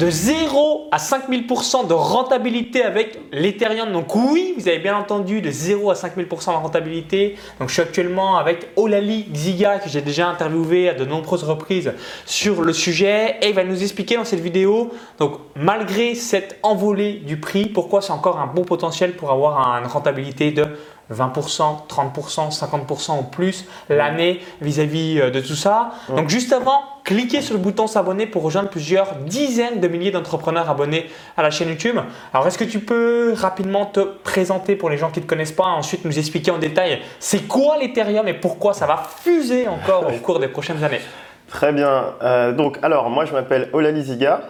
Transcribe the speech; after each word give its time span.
de 0.00 0.08
0 0.08 0.88
à 0.90 0.96
5000% 0.96 1.86
de 1.86 1.92
rentabilité 1.92 2.82
avec 2.82 3.18
l'Ethereum. 3.32 3.92
Donc 3.92 4.14
oui, 4.14 4.54
vous 4.56 4.66
avez 4.66 4.78
bien 4.78 4.96
entendu 4.96 5.42
de 5.42 5.50
0 5.50 5.90
à 5.90 5.94
5000% 5.94 6.46
de 6.46 6.56
rentabilité. 6.56 7.36
Donc 7.58 7.68
je 7.68 7.74
suis 7.74 7.82
actuellement 7.82 8.38
avec 8.38 8.68
Olali 8.76 9.26
Xiga 9.30 9.78
que 9.78 9.90
j'ai 9.90 10.00
déjà 10.00 10.28
interviewé 10.28 10.88
à 10.88 10.94
de 10.94 11.04
nombreuses 11.04 11.44
reprises 11.44 11.92
sur 12.24 12.62
le 12.62 12.72
sujet 12.72 13.36
et 13.42 13.50
il 13.50 13.54
va 13.54 13.62
nous 13.62 13.82
expliquer 13.82 14.16
dans 14.16 14.24
cette 14.24 14.40
vidéo 14.40 14.90
donc 15.18 15.34
malgré 15.54 16.14
cette 16.14 16.58
envolée 16.62 17.14
du 17.14 17.36
prix, 17.36 17.66
pourquoi 17.66 18.00
c'est 18.00 18.12
encore 18.12 18.38
un 18.40 18.46
bon 18.46 18.64
potentiel 18.64 19.12
pour 19.12 19.30
avoir 19.30 19.58
une 19.82 19.86
rentabilité 19.86 20.50
de 20.50 20.64
20%, 21.12 21.86
30%, 21.88 22.58
50% 22.58 23.18
ou 23.18 23.22
plus 23.24 23.66
l'année 23.88 24.40
vis-à-vis 24.60 25.20
euh, 25.20 25.30
de 25.30 25.40
tout 25.40 25.54
ça. 25.54 25.90
Donc 26.08 26.28
juste 26.28 26.52
avant, 26.52 26.82
cliquez 27.04 27.40
sur 27.40 27.54
le 27.54 27.60
bouton 27.60 27.86
s'abonner 27.86 28.26
pour 28.26 28.42
rejoindre 28.42 28.68
plusieurs 28.68 29.14
dizaines 29.26 29.80
de 29.80 29.88
milliers 29.88 30.10
d'entrepreneurs 30.10 30.70
abonnés 30.70 31.10
à 31.36 31.42
la 31.42 31.50
chaîne 31.50 31.68
YouTube. 31.68 31.96
Alors 32.32 32.46
est-ce 32.46 32.58
que 32.58 32.64
tu 32.64 32.80
peux 32.80 33.34
rapidement 33.36 33.86
te 33.86 34.00
présenter 34.00 34.76
pour 34.76 34.90
les 34.90 34.96
gens 34.96 35.10
qui 35.10 35.20
ne 35.20 35.24
te 35.24 35.28
connaissent 35.28 35.52
pas, 35.52 35.64
ensuite 35.64 36.04
nous 36.04 36.18
expliquer 36.18 36.50
en 36.50 36.58
détail 36.58 37.00
c'est 37.18 37.48
quoi 37.48 37.78
l'Ethereum 37.78 38.28
et 38.28 38.34
pourquoi 38.34 38.74
ça 38.74 38.86
va 38.86 39.02
fuser 39.22 39.68
encore 39.68 40.06
au 40.08 40.18
cours 40.18 40.38
des 40.38 40.48
prochaines 40.48 40.82
années? 40.84 41.00
Très 41.48 41.72
bien. 41.72 42.14
Euh, 42.22 42.52
donc 42.52 42.78
alors 42.82 43.10
moi 43.10 43.24
je 43.24 43.32
m'appelle 43.32 43.68
Olali 43.72 44.02
Ziga. 44.04 44.42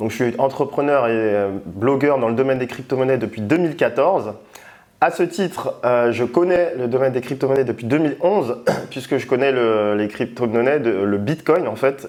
Donc 0.00 0.10
je 0.10 0.16
suis 0.16 0.34
entrepreneur 0.38 1.06
et 1.06 1.10
euh, 1.12 1.50
blogueur 1.64 2.18
dans 2.18 2.28
le 2.28 2.34
domaine 2.34 2.58
des 2.58 2.66
crypto-monnaies 2.66 3.18
depuis 3.18 3.40
2014. 3.40 4.32
À 5.04 5.10
ce 5.10 5.24
titre, 5.24 5.80
euh, 5.84 6.12
je 6.12 6.22
connais 6.22 6.76
le 6.76 6.86
domaine 6.86 7.10
des 7.10 7.20
crypto-monnaies 7.20 7.64
depuis 7.64 7.86
2011, 7.86 8.58
puisque 8.90 9.16
je 9.16 9.26
connais 9.26 9.50
les 9.96 10.06
crypto-monnaies, 10.06 10.78
le 10.78 11.18
Bitcoin 11.18 11.66
en 11.66 11.74
fait, 11.74 12.08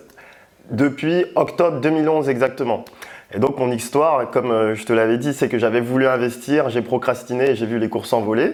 depuis 0.70 1.26
octobre 1.34 1.82
2011 1.82 2.30
exactement. 2.30 2.86
Et 3.34 3.40
donc 3.40 3.58
mon 3.58 3.72
histoire, 3.72 4.30
comme 4.30 4.52
euh, 4.52 4.76
je 4.76 4.86
te 4.86 4.94
l'avais 4.94 5.18
dit, 5.18 5.34
c'est 5.34 5.50
que 5.50 5.58
j'avais 5.58 5.82
voulu 5.82 6.06
investir, 6.06 6.70
j'ai 6.70 6.84
procrastiné 6.84 7.56
j'ai 7.56 7.66
vu 7.66 7.80
les 7.80 7.90
cours 7.90 8.06
s'envoler. 8.06 8.54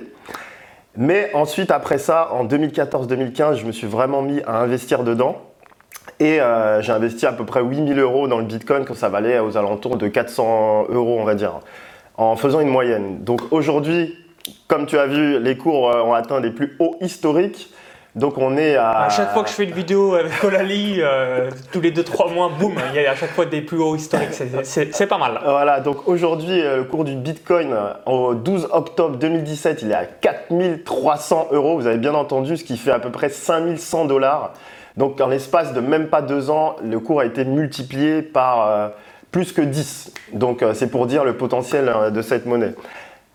Mais 0.96 1.32
ensuite, 1.34 1.70
après 1.70 1.98
ça, 1.98 2.32
en 2.32 2.46
2014-2015, 2.46 3.56
je 3.56 3.66
me 3.66 3.74
suis 3.74 3.88
vraiment 3.88 4.22
mis 4.22 4.42
à 4.44 4.62
investir 4.62 5.04
dedans. 5.04 5.42
Et 6.22 6.40
euh, 6.40 6.82
j'ai 6.82 6.94
investi 6.94 7.26
à 7.26 7.34
peu 7.34 7.44
près 7.44 7.62
8000 7.62 8.00
euros 8.00 8.30
dans 8.30 8.40
le 8.40 8.46
Bitcoin 8.46 8.86
quand 8.86 8.96
ça 8.96 9.10
valait 9.10 9.40
aux 9.40 9.58
alentours 9.58 9.98
de 9.98 10.08
400 10.08 10.86
euros, 10.92 11.18
on 11.20 11.26
va 11.26 11.36
dire, 11.36 11.60
en 12.16 12.38
faisant 12.38 12.62
une 12.62 12.70
moyenne. 12.70 13.26
Donc 13.26 13.42
aujourd'hui, 13.52 14.16
comme 14.70 14.86
tu 14.86 14.98
as 14.98 15.08
vu, 15.08 15.40
les 15.40 15.58
cours 15.58 15.90
euh, 15.90 16.04
ont 16.04 16.14
atteint 16.14 16.40
des 16.40 16.52
plus 16.52 16.78
hauts 16.80 16.96
historiques. 17.02 17.74
Donc 18.16 18.38
on 18.38 18.56
est 18.56 18.76
à... 18.76 18.92
À 18.92 19.10
chaque 19.10 19.34
fois 19.34 19.44
que 19.44 19.50
je 19.50 19.54
fais 19.54 19.64
une 19.64 19.74
vidéo 19.74 20.14
avec 20.14 20.40
Colali, 20.40 21.00
euh, 21.00 21.50
tous 21.72 21.82
les 21.82 21.92
2-3 21.92 22.34
mois, 22.34 22.52
boum, 22.58 22.76
il 22.94 23.02
y 23.02 23.06
a 23.06 23.12
à 23.12 23.16
chaque 23.16 23.32
fois 23.32 23.46
des 23.46 23.62
plus 23.62 23.80
hauts 23.80 23.96
historiques. 23.96 24.34
C'est 24.64 25.08
pas 25.08 25.18
mal. 25.18 25.40
Voilà, 25.44 25.80
donc 25.80 26.08
aujourd'hui, 26.08 26.62
euh, 26.62 26.78
le 26.78 26.84
cours 26.84 27.04
du 27.04 27.16
Bitcoin, 27.16 27.76
au 28.06 28.36
12 28.36 28.70
octobre 28.72 29.18
2017, 29.18 29.82
il 29.82 29.92
est 29.92 29.96
à 29.96 30.06
4300 30.06 31.48
euros. 31.52 31.76
Vous 31.78 31.88
avez 31.88 31.98
bien 31.98 32.14
entendu, 32.14 32.56
ce 32.56 32.64
qui 32.64 32.78
fait 32.78 32.92
à 32.92 33.00
peu 33.00 33.10
près 33.10 33.30
5100 33.30 34.06
dollars. 34.06 34.54
Donc 34.98 35.20
en 35.20 35.28
l'espace 35.28 35.74
de 35.74 35.80
même 35.80 36.10
pas 36.10 36.22
deux 36.22 36.52
ans, 36.52 36.76
le 36.84 37.00
cours 37.00 37.22
a 37.22 37.26
été 37.26 37.44
multiplié 37.46 38.22
par 38.22 38.92
plus 39.32 39.54
que 39.54 39.62
10. 39.62 40.14
Donc 40.34 40.64
c'est 40.74 40.92
pour 40.92 41.06
dire 41.06 41.24
le 41.24 41.38
potentiel 41.38 42.12
de 42.12 42.22
cette 42.22 42.46
monnaie. 42.46 42.74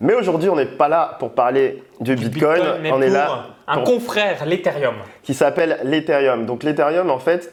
Mais 0.01 0.13
aujourd'hui, 0.13 0.49
on 0.49 0.55
n'est 0.55 0.65
pas 0.65 0.89
là 0.89 1.15
pour 1.19 1.31
parler 1.31 1.83
du, 2.01 2.15
Bitcoin, 2.15 2.61
on 2.91 3.01
est 3.01 3.09
là 3.09 3.45
un 3.67 3.81
confrère, 3.81 4.45
l'Ethereum. 4.45 4.95
Qui 5.23 5.33
s'appelle 5.33 5.79
l'Ethereum. 5.83 6.45
Donc 6.45 6.63
l'Ethereum, 6.63 7.09
en 7.09 7.19
fait, 7.19 7.51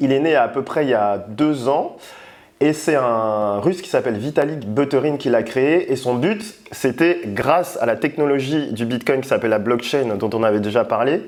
il 0.00 0.12
est 0.12 0.18
né 0.18 0.36
à, 0.36 0.48
peu 0.48 0.62
près 0.62 0.84
il 0.84 0.90
y 0.90 0.94
a 0.94 1.18
deux 1.18 1.68
ans. 1.68 1.96
Et 2.60 2.72
c'est 2.72 2.96
un 2.96 3.60
russe 3.60 3.82
qui 3.82 3.88
s'appelle 3.88 4.16
Vitalik 4.16 4.66
Buterin 4.66 5.16
qui 5.16 5.28
l'a 5.28 5.44
créé. 5.44 5.92
Et 5.92 5.96
son 5.96 6.14
but, 6.14 6.42
c'était, 6.72 7.20
grâce 7.26 7.78
à 7.80 7.86
la 7.86 7.94
technologie 7.94 8.72
du 8.72 8.84
Bitcoin 8.84 9.20
qui 9.20 9.28
s'appelle 9.28 9.50
la 9.50 9.60
blockchain, 9.60 10.16
dont 10.16 10.30
on 10.34 10.42
avait 10.42 10.60
déjà 10.60 10.84
parlé, 10.84 11.22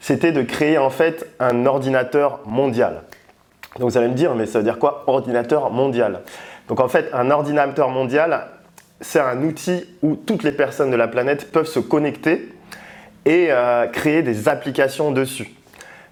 c'était 0.00 0.32
de 0.32 0.42
créer 0.42 0.76
en 0.76 0.90
fait 0.90 1.30
un 1.38 1.66
ordinateur 1.66 2.40
mondial. 2.46 3.02
Donc 3.78 3.90
vous 3.90 3.98
allez 3.98 4.08
me 4.08 4.14
dire, 4.14 4.34
mais 4.34 4.46
ça 4.46 4.58
veut 4.58 4.64
dire 4.64 4.78
quoi, 4.78 5.04
ordinateur 5.06 5.70
mondial? 5.70 6.22
Donc 6.68 6.80
en 6.80 6.88
fait, 6.88 7.10
un 7.12 7.30
ordinateur 7.30 7.88
mondial, 7.88 8.48
c'est 9.00 9.20
un 9.20 9.42
outil 9.42 9.84
où 10.02 10.16
toutes 10.16 10.42
les 10.42 10.52
personnes 10.52 10.90
de 10.90 10.96
la 10.96 11.08
planète 11.08 11.50
peuvent 11.52 11.66
se 11.66 11.80
connecter 11.80 12.48
et 13.24 13.48
euh, 13.50 13.86
créer 13.86 14.22
des 14.22 14.48
applications 14.48 15.10
dessus. 15.10 15.50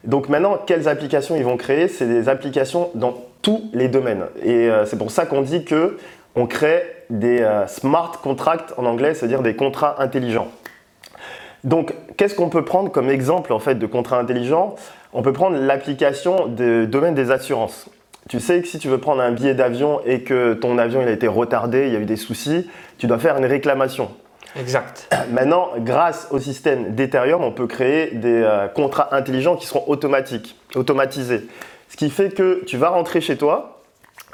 Donc 0.05 0.29
maintenant, 0.29 0.59
quelles 0.67 0.89
applications 0.89 1.37
ils 1.37 1.45
vont 1.45 1.57
créer? 1.57 1.89
C'est 1.89 2.07
des 2.07 2.29
applications 2.29 2.91
dans 2.95 3.15
tous 3.41 3.71
les 3.73 3.89
domaines. 3.89 4.25
Et 4.43 4.69
euh, 4.69 4.85
c'est 4.85 4.99
pour 4.99 5.11
ça 5.11 5.25
qu'on 5.25 5.43
dit 5.43 5.65
que 5.65 5.99
on 6.35 6.47
crée 6.47 6.83
des 7.11 7.41
euh, 7.41 7.67
smart 7.67 8.21
contracts 8.23 8.75
en 8.77 8.85
anglais, 8.85 9.15
c'est-à-dire 9.15 9.43
des 9.43 9.55
contrats 9.55 10.03
intelligents. 10.03 10.49
Donc, 11.63 11.95
qu'est-ce 12.17 12.35
qu'on 12.35 12.51
peut 12.51 12.65
prendre 12.65 12.91
comme 12.91 13.09
exemple 13.09 13.53
en 13.53 13.59
fait 13.59 13.77
de 13.77 13.87
contrat 13.87 14.19
intelligent 14.19 14.75
On 15.15 15.23
peut 15.23 15.33
prendre 15.33 15.57
l'application 15.57 16.47
du 16.47 16.87
domaine 16.87 17.15
des 17.15 17.31
assurances. 17.31 17.89
Tu 18.29 18.41
sais 18.41 18.63
que 18.63 18.69
si 18.69 18.79
tu 18.79 18.89
veux 18.89 18.99
prendre 18.99 19.21
un 19.21 19.33
billet 19.33 19.55
d'avion 19.55 20.01
et 20.07 20.23
que 20.23 20.55
ton 20.55 20.79
avion 20.79 21.03
il 21.03 21.09
a 21.09 21.13
été 21.13 21.29
retardé, 21.29 21.87
il 21.87 21.93
y 21.93 21.97
a 21.97 21.99
eu 21.99 22.07
des 22.07 22.17
soucis, 22.17 22.71
tu 22.97 23.07
dois 23.07 23.19
faire 23.19 23.37
une 23.37 23.45
réclamation. 23.45 24.11
Exact. 24.57 25.15
Maintenant, 25.31 25.71
grâce 25.79 26.29
au 26.31 26.39
système 26.39 26.95
d'Ethereum, 26.95 27.43
on 27.43 27.53
peut 27.53 27.67
créer 27.67 28.13
des 28.13 28.43
euh, 28.43 28.69
contrats 28.69 29.15
intelligents 29.15 29.57
qui 29.57 29.67
seront 29.67 29.85
automatiques, 29.89 30.57
automatisés. 30.75 31.47
Ce 31.89 31.97
qui 31.97 32.09
fait 32.09 32.31
que 32.31 32.65
tu 32.65 32.77
vas 32.77 32.89
rentrer 32.89 33.21
chez 33.21 33.37
toi, 33.37 33.83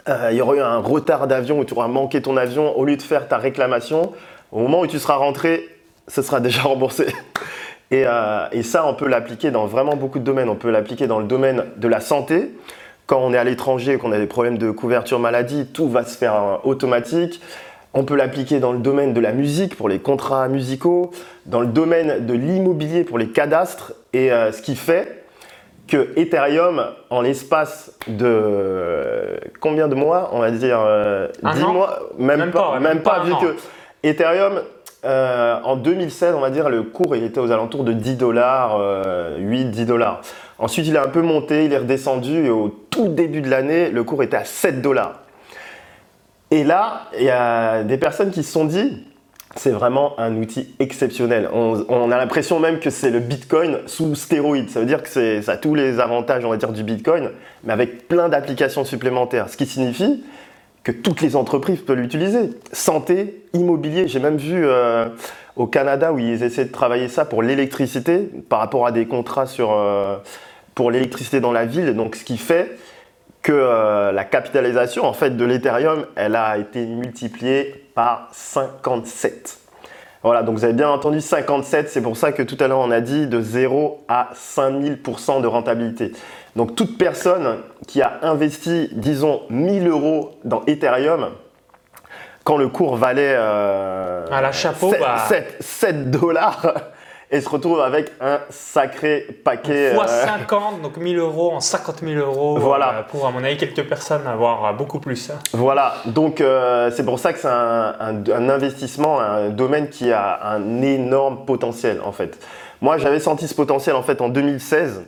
euh, 0.09 0.29
il 0.31 0.37
y 0.37 0.41
aura 0.41 0.55
eu 0.55 0.61
un 0.61 0.79
retard 0.79 1.27
d'avion 1.27 1.59
où 1.59 1.65
tu 1.65 1.75
auras 1.75 1.89
manqué 1.89 2.23
ton 2.23 2.37
avion, 2.37 2.77
au 2.79 2.85
lieu 2.85 2.97
de 2.97 3.03
faire 3.03 3.29
ta 3.29 3.39
réclamation, 3.39 4.13
au 4.53 4.61
moment 4.61 4.81
où 4.81 4.87
tu 4.87 4.99
seras 4.99 5.17
rentré, 5.17 5.69
ce 6.07 6.23
sera 6.23 6.41
déjà 6.41 6.63
remboursé. 6.63 7.07
Et, 7.91 8.05
euh, 8.07 8.47
et 8.53 8.63
ça, 8.63 8.87
on 8.87 8.95
peut 8.95 9.09
l'appliquer 9.09 9.51
dans 9.51 9.67
vraiment 9.67 9.97
beaucoup 9.97 10.21
de 10.21 10.25
domaines. 10.25 10.49
On 10.49 10.55
peut 10.55 10.71
l'appliquer 10.71 11.09
dans 11.09 11.19
le 11.19 11.27
domaine 11.27 11.65
de 11.77 11.89
la 11.89 12.01
santé, 12.01 12.53
quand 13.11 13.19
on 13.19 13.33
est 13.33 13.39
à 13.39 13.43
l'étranger 13.43 13.95
et 13.95 13.99
qu'on 13.99 14.13
a 14.13 14.19
des 14.19 14.29
problèmes 14.29 14.57
de 14.57 14.71
couverture 14.71 15.19
maladie, 15.19 15.67
tout 15.67 15.89
va 15.89 16.05
se 16.05 16.17
faire 16.17 16.35
euh, 16.37 16.57
automatique. 16.63 17.43
On 17.93 18.05
peut 18.05 18.15
l'appliquer 18.15 18.61
dans 18.61 18.71
le 18.71 18.79
domaine 18.79 19.15
de 19.15 19.21
la 19.21 19.33
musique 19.33 19.77
pour 19.77 19.89
les 19.89 19.99
contrats 19.99 20.47
musicaux, 20.47 21.11
dans 21.45 21.59
le 21.59 21.67
domaine 21.67 22.25
de 22.25 22.35
l'immobilier 22.35 23.03
pour 23.03 23.19
les 23.19 23.31
cadastres, 23.31 23.95
et 24.13 24.31
euh, 24.31 24.53
ce 24.53 24.63
qui 24.63 24.77
fait 24.77 25.25
que 25.89 26.17
Ethereum, 26.17 26.85
en 27.11 27.21
l'espace 27.21 27.99
de 28.07 29.41
combien 29.59 29.89
de 29.89 29.97
mois 29.97 30.31
On 30.33 30.39
va 30.39 30.53
dire 30.53 30.79
10 30.79 30.85
euh, 30.85 31.67
mois, 31.67 31.99
même, 32.17 32.53
pas, 32.53 32.79
même, 32.79 33.03
pas, 33.03 33.25
vu 33.25 33.33
que 33.33 33.57
Ethereum, 34.05 34.61
en 35.03 35.75
2016, 35.75 36.37
on 36.37 36.41
va 36.41 36.51
dire, 36.51 36.69
le 36.69 36.85
cours 36.85 37.17
il 37.17 37.25
était 37.25 37.41
aux 37.41 37.51
alentours 37.51 37.83
de 37.83 37.93
10 37.93 38.15
dollars, 38.15 38.79
8-10 39.41 39.85
dollars. 39.85 40.21
Ensuite, 40.61 40.87
il 40.87 40.97
a 40.99 41.03
un 41.03 41.09
peu 41.09 41.23
monté, 41.23 41.65
il 41.65 41.73
est 41.73 41.79
redescendu 41.79 42.45
et 42.45 42.51
au 42.51 42.69
tout 42.91 43.09
début 43.09 43.41
de 43.41 43.49
l'année, 43.49 43.89
le 43.91 44.05
cours 44.05 44.23
était 44.23 44.37
à 44.37 44.45
7 44.45 44.83
dollars. 44.83 45.23
Et 46.51 46.65
là, 46.65 47.09
il 47.19 47.25
y 47.25 47.31
a 47.31 47.83
des 47.83 47.97
personnes 47.97 48.31
qui 48.31 48.43
se 48.43 48.53
sont 48.53 48.67
dit, 48.67 49.07
c'est 49.57 49.71
vraiment 49.71 50.19
un 50.21 50.37
outil 50.37 50.75
exceptionnel. 50.79 51.49
On, 51.53 52.11
a 52.11 52.17
l'impression 52.19 52.61
même 52.61 52.79
que 52.79 52.91
c'est 52.91 53.11
le 53.11 53.21
Bitcoin 53.21 53.79
sous 53.87 54.15
stéroïde. 54.15 54.69
Ça 54.69 54.81
veut 54.81 54.87
dire 54.87 55.03
que 55.03 55.41
ça 55.41 55.53
a 55.53 55.57
tous 55.57 55.75
les 55.75 55.99
avantages, 55.99 56.45
on 56.45 56.51
va 56.51 56.59
dire, 56.59 56.73
du 56.73 56.85
Bitcoin, 56.85 57.31
mais 57.65 57.73
avec 57.73 58.07
plein 58.07 58.29
d'applications 58.29 58.85
supplémentaires. 58.85 59.49
Ce 59.49 59.57
qui 59.57 59.65
signifie 59.65 60.23
que 60.85 60.93
toutes 60.93 61.23
les 61.23 61.37
entreprises 61.37 61.81
peuvent 61.81 61.97
l'utiliser. 61.97 62.51
Santé, 62.73 63.45
immobilier. 63.55 64.09
J'ai 64.09 64.21
même 64.21 64.37
vu 64.37 64.67
euh, 64.67 65.07
au 65.57 65.67
Canada 65.67 66.13
où 66.13 66.19
ils 66.19 66.43
essaient 66.43 66.67
de 66.67 66.73
travailler 66.73 67.09
ça 67.09 67.25
pour 67.25 67.43
l'électricité 67.43 68.31
par 68.49 68.59
rapport 68.59 68.87
à 68.87 68.93
des 68.93 69.07
contrats 69.07 69.47
sur, 69.47 69.73
euh, 69.73 70.17
pour 70.81 70.91
l'électricité 70.91 71.41
dans 71.41 71.53
la 71.53 71.67
ville. 71.67 71.95
Donc, 71.95 72.17
ce 72.17 72.25
qui 72.25 72.39
fait 72.39 72.79
que 73.43 73.53
euh, 73.53 74.13
la 74.13 74.25
capitalisation 74.25 75.05
en 75.05 75.13
fait 75.13 75.37
de 75.37 75.45
l'Ethereum, 75.45 76.07
elle 76.17 76.35
a 76.35 76.57
été 76.57 76.87
multipliée 76.87 77.85
par 77.95 78.29
57. 78.33 79.59
Voilà, 80.23 80.43
donc 80.43 80.57
vous 80.57 80.65
avez 80.65 80.73
bien 80.73 80.89
entendu 80.89 81.21
57, 81.21 81.91
c'est 81.91 82.01
pour 82.01 82.17
ça 82.17 82.33
que 82.33 82.43
tout 82.43 82.57
à 82.61 82.67
l'heure 82.67 82.79
on 82.79 82.91
a 82.91 83.03
dit 83.03 83.27
de 83.27 83.43
0 83.43 84.07
à 84.09 84.31
5000% 84.35 85.43
de 85.43 85.47
rentabilité. 85.47 86.13
Donc 86.57 86.77
toute 86.77 86.97
personne 86.97 87.59
qui 87.87 88.01
a 88.01 88.19
investi, 88.23 88.89
disons, 88.93 89.43
1000 89.51 89.87
euros 89.87 90.39
dans 90.45 90.63
Ethereum, 90.67 91.29
quand 92.43 92.57
le 92.57 92.69
cours 92.69 92.97
valait 92.97 93.35
euh, 93.37 94.25
à 94.33 94.41
la 94.41 94.53
chapeau, 94.53 94.93
7, 94.93 94.99
bah... 94.99 95.29
7 95.61 96.11
dollars, 96.11 96.73
et 97.33 97.41
se 97.41 97.49
retrouve 97.49 97.81
avec 97.81 98.13
un 98.21 98.41
sacré 98.51 99.27
paquet. 99.45 99.95
Fois 99.95 100.09
50, 100.09 100.75
euh, 100.79 100.83
donc 100.83 100.97
1000 100.97 101.19
euros 101.19 101.53
en 101.53 101.61
50 101.61 102.01
000 102.01 102.15
euros. 102.19 102.59
Voilà. 102.59 102.95
Euh, 102.95 103.03
pour, 103.03 103.27
à 103.27 103.31
mon 103.31 103.45
avis, 103.45 103.57
quelques 103.57 103.89
personnes 103.89 104.27
avoir 104.27 104.75
beaucoup 104.75 104.99
plus. 104.99 105.31
Hein. 105.31 105.39
Voilà. 105.53 105.95
Donc, 106.07 106.41
euh, 106.41 106.91
c'est 106.91 107.05
pour 107.05 107.19
ça 107.19 107.33
que 107.33 107.39
c'est 107.39 107.49
un, 107.49 107.95
un, 108.01 108.49
investissement, 108.49 109.21
un 109.21 109.51
domaine 109.51 109.89
qui 109.89 110.11
a 110.11 110.41
un 110.45 110.83
énorme 110.83 111.45
potentiel, 111.45 112.01
en 112.05 112.13
fait. 112.13 112.39
Moi, 112.81 112.99
j'avais 112.99 113.21
senti 113.21 113.47
ce 113.47 113.55
potentiel, 113.55 113.95
en 113.95 114.03
fait, 114.03 114.21
en 114.21 114.29
2016. 114.29 115.05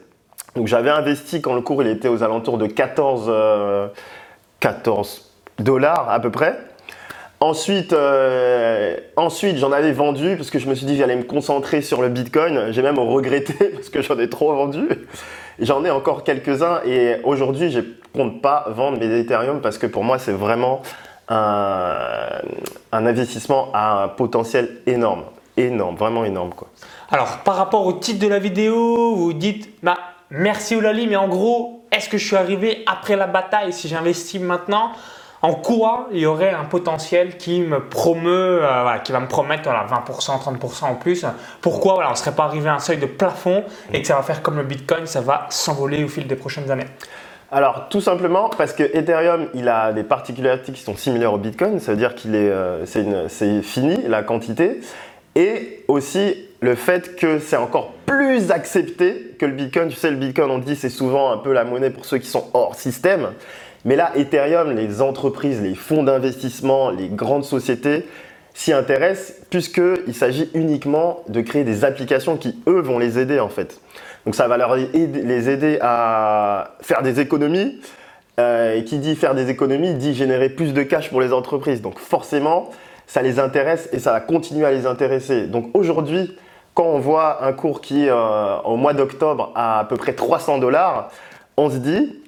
Donc, 0.55 0.69
j'avais 0.69 0.91
investi 0.91 1.41
quand 1.41 1.55
le 1.55 1.63
cours 1.63 1.83
il 1.83 1.89
était 1.89 2.09
aux 2.09 2.23
alentours 2.23 2.59
de 2.59 2.67
14. 2.67 3.33
14 4.61 5.29
dollars 5.59 6.09
à 6.09 6.21
peu 6.21 6.31
près. 6.31 6.57
Ensuite, 7.43 7.93
euh, 7.93 8.97
ensuite 9.17 9.57
j'en 9.57 9.73
avais 9.73 9.91
vendu 9.91 10.37
parce 10.37 10.49
que 10.49 10.61
je 10.61 10.69
me 10.69 10.77
suis 10.77 10.87
dit 10.87 10.93
que 10.93 11.01
j'allais 11.01 11.17
me 11.17 11.25
concentrer 11.25 11.83
sur 11.83 12.01
le 12.01 12.09
Bitcoin. 12.09 12.71
J'ai 12.71 12.83
même 12.83 13.01
regretté 13.01 13.53
parce 13.75 13.89
que 13.89 14.01
j'en 14.01 14.17
ai 14.21 14.31
trop 14.31 14.55
vendu. 14.55 14.87
J'en 15.59 15.85
ai 15.85 15.91
encore 15.91 16.23
quelques-uns 16.23 16.83
et 16.87 17.17
aujourd'hui, 17.25 17.73
je 17.73 17.81
ne 17.81 17.85
compte 18.15 18.41
pas 18.43 18.67
vendre 18.69 19.01
mes 19.01 19.19
Ethereum 19.19 19.61
parce 19.61 19.77
que 19.77 19.89
pour 19.89 20.05
moi, 20.05 20.21
c'est 20.21 20.31
vraiment 20.31 20.83
un, 21.29 22.43
investissement 22.93 23.71
à 23.75 24.05
un 24.05 24.09
potentiel 24.09 24.77
énorme. 24.87 25.25
Énorme, 25.57 25.97
vraiment 25.97 26.25
énorme. 26.25 26.55
Quoi. 26.55 26.69
Alors, 27.11 27.39
par 27.39 27.57
rapport 27.57 27.85
au 27.85 27.95
titre 27.95 28.21
de 28.21 28.29
la 28.29 28.39
vidéo, 28.39 29.17
vous 29.17 29.33
dites 29.33 29.69
bah, 29.83 29.99
merci 30.31 30.77
Oulali, 30.77 31.09
mais 31.09 31.17
en 31.17 31.27
gros, 31.27 31.87
est-ce 31.91 32.09
que 32.09 32.19
je 32.19 32.25
suis 32.25 32.37
arrivé 32.37 32.85
après 32.87 33.17
la 33.17 33.27
bataille 33.27 33.73
si 33.73 33.89
j'investis 33.89 34.41
maintenant? 34.41 34.93
En 35.43 35.55
quoi 35.55 36.09
il 36.13 36.21
y 36.21 36.27
aurait 36.27 36.51
un 36.51 36.65
potentiel 36.65 37.37
qui 37.37 37.61
me 37.61 37.81
promeut, 37.81 38.61
euh, 38.63 38.99
qui 39.05 39.13
va 39.13 39.21
me 39.21 39.27
promettre 39.27 39.69
20%, 39.69 40.41
30% 40.41 40.85
en 40.85 40.95
plus? 40.95 41.27
Pourquoi 41.61 42.07
on 42.07 42.11
ne 42.11 42.15
serait 42.15 42.33
pas 42.33 42.45
arrivé 42.45 42.69
à 42.69 42.75
un 42.75 42.79
seuil 42.79 42.99
de 42.99 43.07
plafond 43.07 43.65
et 43.93 44.01
que 44.01 44.07
ça 44.07 44.15
va 44.15 44.23
faire 44.23 44.43
comme 44.43 44.57
le 44.57 44.63
Bitcoin, 44.63 45.07
ça 45.07 45.21
va 45.21 45.47
s'envoler 45.51 46.05
au 46.05 46.09
fil 46.09 46.27
des 46.27 46.37
prochaines 46.37 46.71
années? 46.71 46.87
Alors 47.51 47.89
tout 47.91 48.01
simplement 48.01 48.49
parce 48.57 48.73
que 48.73 48.85
Ethereum, 48.97 49.49
il 49.53 49.69
a 49.69 49.93
des 49.93 50.05
particularités 50.05 50.73
qui 50.73 50.81
sont 50.81 50.97
similaires 50.97 51.35
au 51.35 51.39
Bitcoin, 51.39 51.81
ça 51.81 51.93
veut 51.93 51.99
dire 51.99 52.15
qu'il 52.15 52.35
est, 52.35 52.49
euh, 52.49 52.87
c'est 52.87 53.63
fini 53.63 53.99
la 54.09 54.23
quantité, 54.23 54.81
et 55.35 55.85
aussi 55.89 56.37
le 56.61 56.75
fait 56.75 57.17
que 57.17 57.39
c'est 57.41 57.57
encore 57.57 57.93
plus 58.07 58.51
accepté 58.51 59.35
que 59.39 59.47
le 59.47 59.53
Bitcoin. 59.53 59.89
Tu 59.89 59.97
sais, 59.97 60.11
le 60.11 60.17
Bitcoin, 60.17 60.51
on 60.51 60.59
dit, 60.59 60.77
c'est 60.77 60.89
souvent 60.89 61.33
un 61.33 61.39
peu 61.39 61.53
la 61.53 61.65
monnaie 61.65 61.91
pour 61.91 62.05
ceux 62.05 62.19
qui 62.19 62.29
sont 62.29 62.49
hors 62.55 62.75
système. 62.77 63.31
Mais 63.85 63.97
là, 63.97 64.13
Ethereum, 64.17 64.73
les 64.73 65.03
entreprises, 65.03 65.61
les 65.61 65.75
fonds 65.75 66.03
d'investissement, 66.03 66.91
les 66.91 67.09
grandes 67.09 67.45
sociétés 67.45 68.07
s'y 68.55 68.73
intéressent 68.73 69.35
puisqu'il 69.51 70.15
s'agit 70.15 70.51
uniquement 70.55 71.23
de 71.29 71.41
créer 71.41 71.65
des 71.65 71.85
applications 71.85 72.37
qui, 72.37 72.61
eux, 72.69 72.81
vont 72.81 72.99
les 72.99 73.19
aider 73.19 73.41
en 73.41 73.49
fait. 73.49 73.81
Donc 74.25 74.35
ça 74.35 74.47
va 74.47 74.57
leur 74.57 74.77
les 74.77 75.51
aider 75.51 75.79
à 75.81 76.77
faire 76.81 77.03
des 77.03 77.21
économies. 77.21 77.81
Euh, 78.41 78.77
et 78.77 78.85
qui 78.85 78.97
dit 78.97 79.15
faire 79.15 79.35
des 79.35 79.51
économies 79.51 79.93
dit 79.93 80.15
générer 80.15 80.49
plus 80.49 80.73
de 80.73 80.83
cash 80.83 81.11
pour 81.11 81.21
les 81.21 81.35
entreprises. 81.35 81.83
Donc 81.83 81.99
forcément, 81.99 82.71
ça 83.07 83.21
les 83.21 83.39
intéresse 83.39 83.91
et 83.93 83.99
ça 83.99 84.13
va 84.13 84.21
continuer 84.21 84.65
à 84.65 84.73
les 84.73 84.87
intéresser. 84.87 85.47
Donc 85.47 85.69
aujourd'hui, 85.75 86.35
quand 86.73 86.85
on 86.85 86.99
voit 86.99 87.45
un 87.45 87.53
cours 87.53 87.83
qui, 87.83 88.09
euh, 88.09 88.57
au 88.65 88.77
mois 88.77 88.95
d'octobre, 88.95 89.53
a 89.55 89.81
à 89.81 89.85
peu 89.85 89.97
près 89.97 90.15
300 90.15 90.59
dollars, 90.59 91.11
on 91.59 91.69
se 91.69 91.77
dit, 91.77 92.22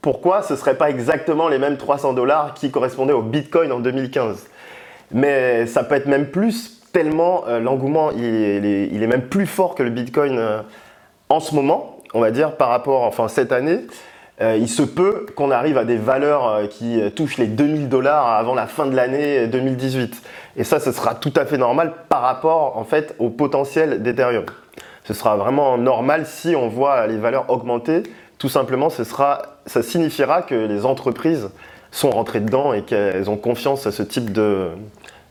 pourquoi 0.00 0.42
ce 0.42 0.52
ne 0.52 0.58
serait 0.58 0.76
pas 0.76 0.90
exactement 0.90 1.48
les 1.48 1.58
mêmes 1.58 1.76
300 1.76 2.12
dollars 2.12 2.54
qui 2.54 2.70
correspondaient 2.70 3.12
au 3.12 3.22
Bitcoin 3.22 3.72
en 3.72 3.80
2015 3.80 4.46
Mais 5.10 5.66
ça 5.66 5.82
peut 5.82 5.96
être 5.96 6.06
même 6.06 6.26
plus, 6.26 6.80
tellement 6.92 7.44
euh, 7.48 7.58
l'engouement, 7.58 8.10
il, 8.12 8.22
est 9.02 9.06
même 9.06 9.22
plus 9.22 9.46
fort 9.46 9.74
que 9.74 9.82
le 9.82 9.90
Bitcoin 9.90 10.38
euh, 10.38 10.60
en 11.28 11.40
ce 11.40 11.54
moment, 11.54 11.98
on 12.14 12.20
va 12.20 12.30
dire, 12.30 12.56
par 12.56 12.68
rapport, 12.68 13.02
enfin 13.02 13.28
cette 13.28 13.52
année. 13.52 13.80
Euh, 14.40 14.56
il 14.56 14.68
se 14.68 14.82
peut 14.82 15.26
qu'on 15.34 15.50
arrive 15.50 15.76
à 15.76 15.84
des 15.84 15.96
valeurs 15.96 16.68
qui 16.70 17.00
touchent 17.16 17.38
les 17.38 17.48
2000 17.48 17.88
dollars 17.88 18.28
avant 18.28 18.54
la 18.54 18.68
fin 18.68 18.86
de 18.86 18.94
l'année 18.94 19.48
2018. 19.48 20.22
Et 20.56 20.62
ça, 20.62 20.78
ce 20.78 20.92
sera 20.92 21.16
tout 21.16 21.32
à 21.34 21.44
fait 21.44 21.58
normal 21.58 21.92
par 22.08 22.22
rapport 22.22 22.76
en 22.76 22.84
fait 22.84 23.16
au 23.18 23.30
potentiel 23.30 24.00
d'Ethereum. 24.00 24.44
Ce 25.02 25.12
sera 25.12 25.36
vraiment 25.36 25.76
normal 25.76 26.24
si 26.24 26.54
on 26.54 26.68
voit 26.68 27.08
les 27.08 27.16
valeurs 27.16 27.50
augmenter 27.50 28.04
tout 28.38 28.48
simplement, 28.48 28.88
ce 28.88 29.02
sera, 29.02 29.57
ça 29.68 29.82
signifiera 29.82 30.42
que 30.42 30.54
les 30.54 30.84
entreprises 30.84 31.50
sont 31.90 32.10
rentrées 32.10 32.40
dedans 32.40 32.72
et 32.72 32.82
qu'elles 32.82 33.30
ont 33.30 33.36
confiance 33.36 33.86
à 33.86 33.92
ce 33.92 34.02
type 34.02 34.32
de 34.32 34.70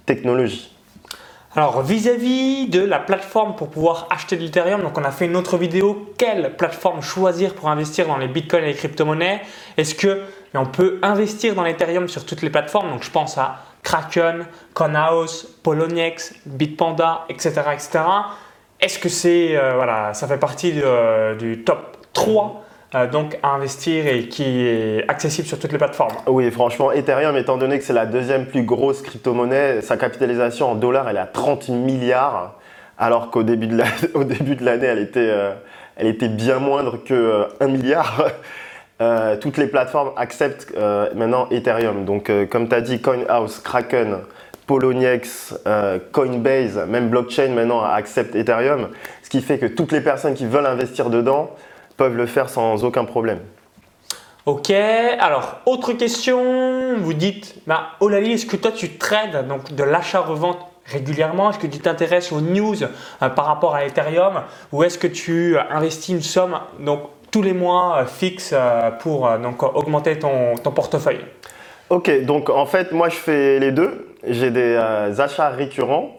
technologie. 0.05 0.73
Alors 1.55 1.81
vis-à-vis 1.81 2.67
de 2.67 2.81
la 2.81 2.99
plateforme 2.99 3.55
pour 3.55 3.69
pouvoir 3.69 4.07
acheter 4.11 4.35
de 4.35 4.41
l'Ethereum, 4.41 4.83
donc 4.83 4.97
on 4.97 5.03
a 5.03 5.11
fait 5.11 5.25
une 5.25 5.35
autre 5.35 5.57
vidéo, 5.57 6.13
quelle 6.17 6.55
plateforme 6.55 7.01
choisir 7.01 7.55
pour 7.55 7.69
investir 7.69 8.05
dans 8.05 8.17
les 8.17 8.27
bitcoins 8.27 8.63
et 8.63 8.67
les 8.67 8.73
crypto-monnaies? 8.75 9.41
Est-ce 9.75 9.95
que 9.95 10.21
on 10.53 10.65
peut 10.65 10.99
investir 11.01 11.55
dans 11.55 11.63
l'Ethereum 11.63 12.07
sur 12.09 12.25
toutes 12.25 12.41
les 12.41 12.49
plateformes? 12.49 12.89
Donc 12.91 13.03
je 13.03 13.09
pense 13.09 13.37
à 13.37 13.57
Kraken, 13.81 14.45
Conhouse, 14.73 15.47
Poloniex, 15.63 16.35
Bitpanda, 16.45 17.25
etc. 17.29 17.61
etc. 17.73 17.99
Est-ce 18.79 18.99
que 18.99 19.09
c'est 19.09 19.57
euh, 19.57 19.73
voilà, 19.75 20.13
ça 20.13 20.27
fait 20.27 20.37
partie 20.37 20.73
du 21.39 21.63
top 21.63 21.97
3 22.13 22.45
euh, 22.45 22.66
donc 23.11 23.37
à 23.43 23.49
investir 23.49 24.07
et 24.07 24.27
qui 24.27 24.65
est 24.65 25.09
accessible 25.09 25.47
sur 25.47 25.59
toutes 25.59 25.71
les 25.71 25.77
plateformes. 25.77 26.15
Oui, 26.27 26.49
franchement, 26.51 26.91
Ethereum, 26.91 27.35
étant 27.35 27.57
donné 27.57 27.79
que 27.79 27.83
c'est 27.83 27.93
la 27.93 28.05
deuxième 28.05 28.45
plus 28.45 28.63
grosse 28.63 29.01
crypto-monnaie, 29.01 29.81
sa 29.81 29.97
capitalisation 29.97 30.71
en 30.71 30.75
dollars, 30.75 31.09
elle 31.09 31.17
est 31.17 31.21
à 31.21 31.25
30 31.25 31.69
milliards, 31.69 32.55
alors 32.97 33.29
qu'au 33.29 33.43
début 33.43 33.67
de 33.67 33.75
l'année, 34.65 34.85
elle, 34.85 34.99
était, 34.99 35.19
euh, 35.19 35.53
elle 35.97 36.07
était 36.07 36.29
bien 36.29 36.59
moindre 36.59 36.97
que 37.03 37.47
1 37.59 37.65
euh, 37.65 37.67
milliard. 37.67 38.23
toutes 39.41 39.57
les 39.57 39.67
plateformes 39.67 40.11
acceptent 40.15 40.73
maintenant 41.13 41.47
Ethereum. 41.51 42.03
Donc, 42.03 42.31
comme 42.49 42.67
tu 42.67 42.73
as 42.73 42.81
dit, 42.81 42.99
CoinHouse, 42.99 43.59
Kraken, 43.59 44.21
Poloniex, 44.65 45.53
Coinbase, 46.11 46.79
même 46.87 47.09
blockchain 47.09 47.49
maintenant 47.49 47.83
accepte 47.83 48.35
Ethereum. 48.35 48.87
Ce 49.21 49.29
qui 49.29 49.41
fait 49.41 49.59
que 49.59 49.67
toutes 49.67 49.91
les 49.91 50.01
personnes 50.01 50.33
qui 50.33 50.47
veulent 50.47 50.65
investir 50.65 51.11
dedans, 51.11 51.51
peuvent 51.97 52.15
le 52.15 52.27
faire 52.27 52.49
sans 52.49 52.83
aucun 52.83 53.05
problème. 53.05 53.39
Ok, 54.45 54.71
alors 54.71 55.59
autre 55.65 55.91
question, 55.91 56.97
vous 56.99 57.13
dites, 57.13 57.55
bah, 57.67 57.89
Olali, 57.99 58.31
est-ce 58.31 58.45
que 58.45 58.55
toi 58.55 58.71
tu 58.71 58.97
trades 58.97 59.45
donc 59.45 59.73
de 59.73 59.83
l'achat-revente 59.83 60.59
régulièrement? 60.85 61.49
Est-ce 61.49 61.59
que 61.59 61.67
tu 61.67 61.79
t'intéresses 61.79 62.31
aux 62.31 62.39
news 62.39 62.81
euh, 62.81 63.29
par 63.29 63.45
rapport 63.45 63.75
à 63.75 63.83
Ethereum? 63.83 64.43
Ou 64.71 64.83
est-ce 64.83 64.97
que 64.97 65.07
tu 65.07 65.57
investis 65.69 66.15
une 66.15 66.21
somme 66.21 66.57
donc, 66.79 67.01
tous 67.29 67.41
les 67.41 67.51
mois 67.51 67.97
euh, 67.97 68.05
fixe 68.05 68.51
euh, 68.53 68.89
pour 68.91 69.29
donc, 69.37 69.63
augmenter 69.63 70.17
ton, 70.17 70.55
ton, 70.55 70.71
portefeuille? 70.71 71.25
Ok, 71.89 72.23
donc 72.23 72.49
en 72.49 72.65
fait 72.65 72.93
moi 72.93 73.09
je 73.09 73.15
fais 73.15 73.59
les 73.59 73.73
deux. 73.73 74.15
J'ai 74.25 74.51
des 74.51 74.77
achats 75.19 75.49
récurrents 75.49 76.15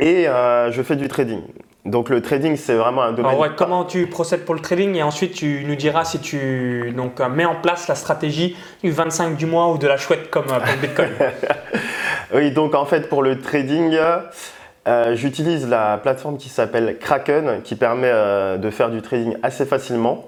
et 0.00 0.26
je 0.26 0.82
fais 0.82 0.96
du 0.96 1.08
trading. 1.08 1.42
Donc 1.86 2.10
le 2.10 2.20
trading, 2.20 2.56
c'est 2.56 2.74
vraiment 2.74 3.02
un 3.02 3.12
domaine. 3.12 3.52
comment 3.56 3.84
tu 3.84 4.06
procèdes 4.06 4.44
pour 4.44 4.54
le 4.54 4.60
trading 4.60 4.94
et 4.96 5.02
ensuite 5.02 5.32
tu 5.32 5.64
nous 5.66 5.76
diras 5.76 6.04
si 6.04 6.18
tu 6.18 6.92
donc, 6.94 7.20
mets 7.20 7.46
en 7.46 7.54
place 7.54 7.88
la 7.88 7.94
stratégie 7.94 8.54
du 8.82 8.90
25 8.90 9.36
du 9.36 9.46
mois 9.46 9.70
ou 9.72 9.78
de 9.78 9.86
la 9.86 9.96
chouette 9.96 10.28
comme 10.30 10.44
euh, 10.50 10.58
pour 10.58 10.74
le 10.74 10.86
Bitcoin. 10.86 11.08
oui, 12.34 12.50
donc 12.50 12.74
en 12.74 12.84
fait 12.84 13.08
pour 13.08 13.22
le 13.22 13.38
trading, 13.38 13.96
euh, 14.88 15.14
j'utilise 15.16 15.66
la 15.68 15.96
plateforme 15.96 16.36
qui 16.36 16.50
s'appelle 16.50 16.98
Kraken 16.98 17.62
qui 17.62 17.76
permet 17.76 18.10
euh, 18.12 18.58
de 18.58 18.68
faire 18.68 18.90
du 18.90 19.00
trading 19.00 19.36
assez 19.42 19.64
facilement. 19.64 20.26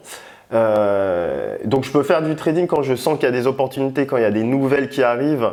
donc 0.52 1.84
je 1.84 1.92
peux 1.92 2.02
faire 2.02 2.22
du 2.22 2.34
trading 2.34 2.66
quand 2.66 2.82
je 2.82 2.94
sens 2.94 3.18
qu'il 3.18 3.24
y 3.24 3.28
a 3.28 3.30
des 3.30 3.46
opportunités, 3.46 4.06
quand 4.06 4.16
il 4.16 4.22
y 4.22 4.26
a 4.26 4.30
des 4.30 4.44
nouvelles 4.44 4.88
qui 4.88 5.02
arrivent 5.02 5.50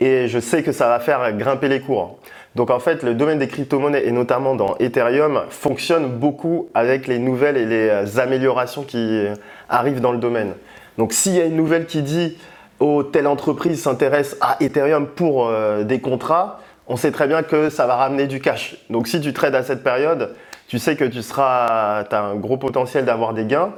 et 0.00 0.26
je 0.26 0.38
sais 0.38 0.62
que 0.62 0.72
ça 0.72 0.88
va 0.88 1.00
faire 1.00 1.32
grimper 1.36 1.68
les 1.68 1.80
cours. 1.80 2.18
Donc 2.54 2.70
en 2.70 2.78
fait, 2.78 3.02
le 3.02 3.14
domaine 3.14 3.38
des 3.38 3.48
crypto-monnaies 3.48 4.06
et 4.06 4.12
notamment 4.12 4.54
dans 4.54 4.76
Ethereum 4.78 5.42
fonctionne 5.50 6.06
beaucoup 6.06 6.68
avec 6.74 7.08
les 7.08 7.18
nouvelles 7.18 7.56
et 7.56 7.66
les 7.66 7.88
euh, 7.88 8.20
améliorations 8.20 8.84
qui 8.84 8.98
euh, 8.98 9.34
arrivent 9.68 10.00
dans 10.00 10.12
le 10.12 10.18
domaine. 10.18 10.52
Donc 10.96 11.12
s'il 11.12 11.34
y 11.34 11.40
a 11.40 11.44
une 11.44 11.56
nouvelle 11.56 11.86
qui 11.86 12.02
dit 12.02 12.38
oh 12.78 13.02
telle 13.02 13.26
entreprise 13.26 13.82
s'intéresse 13.82 14.36
à 14.40 14.56
Ethereum 14.60 15.06
pour 15.06 15.48
euh, 15.48 15.82
des 15.82 16.00
contrats, 16.00 16.60
on 16.86 16.96
sait 16.96 17.10
très 17.10 17.26
bien 17.26 17.42
que 17.42 17.70
ça 17.70 17.86
va 17.86 17.96
ramener 17.96 18.28
du 18.28 18.40
cash. 18.40 18.76
Donc 18.88 19.08
si 19.08 19.20
tu 19.20 19.32
trades 19.32 19.56
à 19.56 19.64
cette 19.64 19.82
période, 19.82 20.36
tu 20.68 20.78
sais 20.78 20.94
que 20.94 21.04
tu 21.04 21.22
seras, 21.22 22.04
as 22.08 22.20
un 22.20 22.36
gros 22.36 22.56
potentiel 22.56 23.04
d'avoir 23.04 23.34
des 23.34 23.46
gains. 23.46 23.72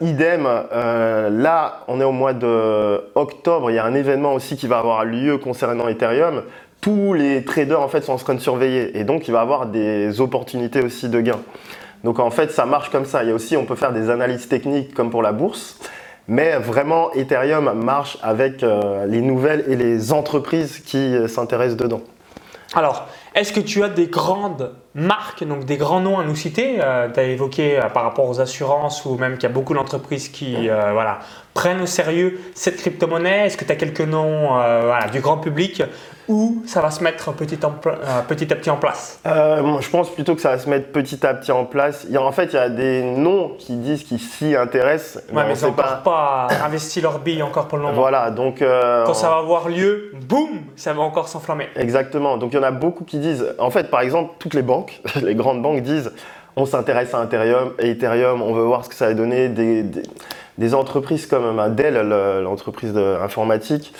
idem, 0.00 0.44
là, 0.44 1.84
on 1.88 2.00
est 2.00 2.04
au 2.04 2.12
mois 2.12 2.34
de 2.34 3.02
octobre. 3.14 3.70
Il 3.70 3.74
y 3.74 3.78
a 3.78 3.84
un 3.84 3.94
événement 3.94 4.34
aussi 4.34 4.56
qui 4.56 4.66
va 4.66 4.78
avoir 4.78 5.04
lieu 5.04 5.38
concernant 5.38 5.88
Ethereum 5.88 6.42
tous 6.80 7.14
les 7.14 7.44
traders 7.44 7.80
en 7.80 7.88
fait 7.88 8.02
sont 8.02 8.12
en 8.12 8.16
train 8.16 8.34
de 8.34 8.40
surveiller 8.40 8.98
et 8.98 9.04
donc 9.04 9.28
il 9.28 9.32
va 9.32 9.40
avoir 9.40 9.66
des 9.66 10.20
opportunités 10.20 10.82
aussi 10.82 11.08
de 11.08 11.20
gains. 11.20 11.40
Donc 12.04 12.18
en 12.18 12.30
fait 12.30 12.52
ça 12.52 12.66
marche 12.66 12.90
comme 12.90 13.04
ça. 13.04 13.22
Il 13.24 13.28
y 13.28 13.32
a 13.32 13.34
aussi 13.34 13.56
on 13.56 13.64
peut 13.64 13.76
faire 13.76 13.92
des 13.92 14.10
analyses 14.10 14.48
techniques 14.48 14.94
comme 14.94 15.10
pour 15.10 15.22
la 15.22 15.32
bourse, 15.32 15.78
mais 16.28 16.56
vraiment 16.56 17.12
Ethereum 17.14 17.72
marche 17.72 18.18
avec 18.22 18.62
euh, 18.62 19.06
les 19.06 19.20
nouvelles 19.20 19.64
et 19.68 19.76
les 19.76 20.12
entreprises 20.12 20.80
qui 20.80 20.98
euh, 20.98 21.26
s'intéressent 21.26 21.76
dedans. 21.76 22.02
Alors, 22.74 23.08
est-ce 23.34 23.52
que 23.52 23.60
tu 23.60 23.82
as 23.82 23.88
des 23.88 24.08
grandes 24.08 24.72
marques, 24.98 25.44
donc 25.44 25.64
des 25.64 25.76
grands 25.76 26.00
noms 26.00 26.18
à 26.18 26.24
nous 26.24 26.36
citer 26.36 26.78
Tu 27.14 27.20
as 27.20 27.22
évoqué 27.24 27.80
par 27.94 28.02
rapport 28.02 28.28
aux 28.28 28.40
assurances 28.40 29.04
ou 29.04 29.16
même 29.16 29.34
qu'il 29.34 29.44
y 29.48 29.52
a 29.52 29.54
beaucoup 29.54 29.74
d'entreprises 29.74 30.28
qui 30.28 30.68
voilà, 30.68 31.20
prennent 31.54 31.80
au 31.80 31.86
sérieux 31.86 32.40
cette 32.54 32.76
crypto-monnaie 32.76 33.46
Est-ce 33.46 33.56
que 33.56 33.64
tu 33.64 33.72
as 33.72 33.76
quelques 33.76 34.00
noms 34.00 34.48
voilà, 34.48 35.08
du 35.12 35.20
grand 35.20 35.38
public 35.38 35.82
ou 36.28 36.62
ça 36.66 36.82
va 36.82 36.90
se 36.90 37.02
mettre 37.02 37.32
petit, 37.32 37.58
en 37.64 37.72
euh, 37.86 38.20
petit 38.28 38.52
à 38.52 38.56
petit 38.56 38.70
en 38.70 38.76
place? 38.76 39.18
Euh, 39.26 39.80
Je 39.80 39.88
pense 39.88 40.10
plutôt 40.10 40.34
que 40.34 40.42
ça 40.42 40.50
va 40.50 40.58
se 40.58 40.68
mettre 40.68 40.92
petit 40.92 41.26
à 41.26 41.32
petit 41.32 41.52
en 41.52 41.64
place. 41.64 42.04
Il 42.06 42.12
y 42.12 42.18
a, 42.18 42.22
en 42.22 42.32
fait, 42.32 42.52
il 42.52 42.56
y 42.56 42.58
a 42.58 42.68
des 42.68 43.02
noms 43.02 43.54
qui 43.58 43.76
disent 43.76 44.04
qu'ils 44.04 44.20
s'y 44.20 44.54
intéressent. 44.54 45.22
mais, 45.32 45.42
ils 45.54 45.64
n'ont 45.64 45.72
pas... 45.72 46.02
pas 46.04 46.48
investi 46.64 47.00
leur 47.00 47.18
bille 47.20 47.42
encore 47.42 47.66
pour 47.66 47.78
le 47.78 47.84
moment. 47.84 47.96
Voilà, 47.96 48.30
donc. 48.30 48.60
Euh, 48.60 49.04
Quand 49.06 49.14
ça 49.14 49.30
va 49.30 49.38
avoir 49.38 49.68
lieu, 49.68 50.12
boum, 50.28 50.50
ça 50.76 50.92
va 50.92 51.00
encore 51.00 51.28
s'enflammer. 51.28 51.68
Exactement. 51.76 52.36
Donc 52.36 52.52
il 52.52 52.56
y 52.56 52.58
en 52.58 52.62
a 52.64 52.72
beaucoup 52.72 53.04
qui 53.04 53.18
disent. 53.18 53.54
En 53.58 53.70
fait, 53.70 53.90
par 53.90 54.00
exemple, 54.00 54.34
toutes 54.38 54.54
les 54.54 54.62
banques, 54.62 54.87
les 55.22 55.34
grandes 55.34 55.62
banques 55.62 55.82
disent 55.82 56.12
on 56.56 56.66
s'intéresse 56.66 57.14
à 57.14 57.24
Ethereum, 57.24 57.72
Ethereum, 57.78 58.42
on 58.42 58.52
veut 58.52 58.64
voir 58.64 58.84
ce 58.84 58.88
que 58.88 58.94
ça 58.96 59.06
va 59.06 59.14
donner. 59.14 59.48
Des, 59.48 59.84
des, 60.58 60.74
entreprises 60.74 61.26
comme 61.26 61.74
Dell, 61.76 61.94
l'entreprise 62.42 62.96
informatique, 62.96 63.94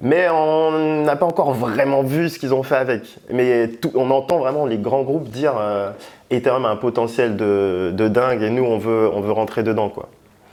mais 0.00 0.28
on 0.28 1.02
n'a 1.02 1.16
pas 1.16 1.26
encore 1.26 1.52
vraiment 1.52 2.02
vu 2.02 2.28
ce 2.28 2.38
qu'ils 2.38 2.54
ont 2.54 2.62
fait 2.62 2.76
avec. 2.76 3.18
Mais 3.32 3.70
on 3.94 4.10
entend 4.10 4.38
vraiment 4.38 4.66
les 4.66 4.78
grands 4.78 5.02
groupes 5.02 5.28
dire 5.28 5.54
euh, 5.58 5.90
Ethereum 6.30 6.64
a 6.64 6.70
un 6.70 6.76
potentiel 6.76 7.36
de, 7.36 7.92
dingue 8.08 8.42
et 8.42 8.50
nous 8.50 8.64
on 8.64 8.78
veut, 8.78 9.10
on 9.12 9.20
veut 9.20 9.32
rentrer 9.32 9.62
dedans. 9.62 9.88
Quoi. 9.88 10.08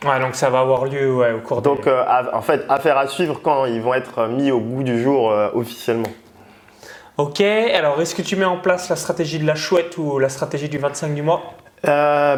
Ouais, 0.06 0.20
donc 0.20 0.36
ça 0.36 0.50
va 0.50 0.60
avoir 0.60 0.86
lieu 0.86 1.14
au 1.14 1.40
cours 1.40 1.62
Donc 1.62 1.88
euh, 1.88 2.04
en 2.34 2.42
fait, 2.42 2.66
affaire 2.70 2.98
à 2.98 3.08
suivre 3.08 3.40
quand 3.42 3.66
ils 3.66 3.82
vont 3.82 3.94
être 3.94 4.28
mis 4.28 4.52
au 4.52 4.60
goût 4.60 4.84
du 4.84 5.02
jour 5.02 5.32
euh, 5.32 5.50
officiellement. 5.54 6.10
Ok, 7.18 7.42
alors 7.42 8.02
est-ce 8.02 8.16
que 8.16 8.22
tu 8.22 8.36
mets 8.36 8.46
en 8.46 8.58
place 8.58 8.90
la 8.90 8.96
stratégie 8.96 9.40
de 9.40 9.46
la 9.46 9.56
chouette 9.56 9.98
ou 9.98 10.18
la 10.20 10.30
stratégie 10.30 10.70
du 10.70 10.78
25 10.78 11.14
du 11.14 11.22
mois? 11.22 11.54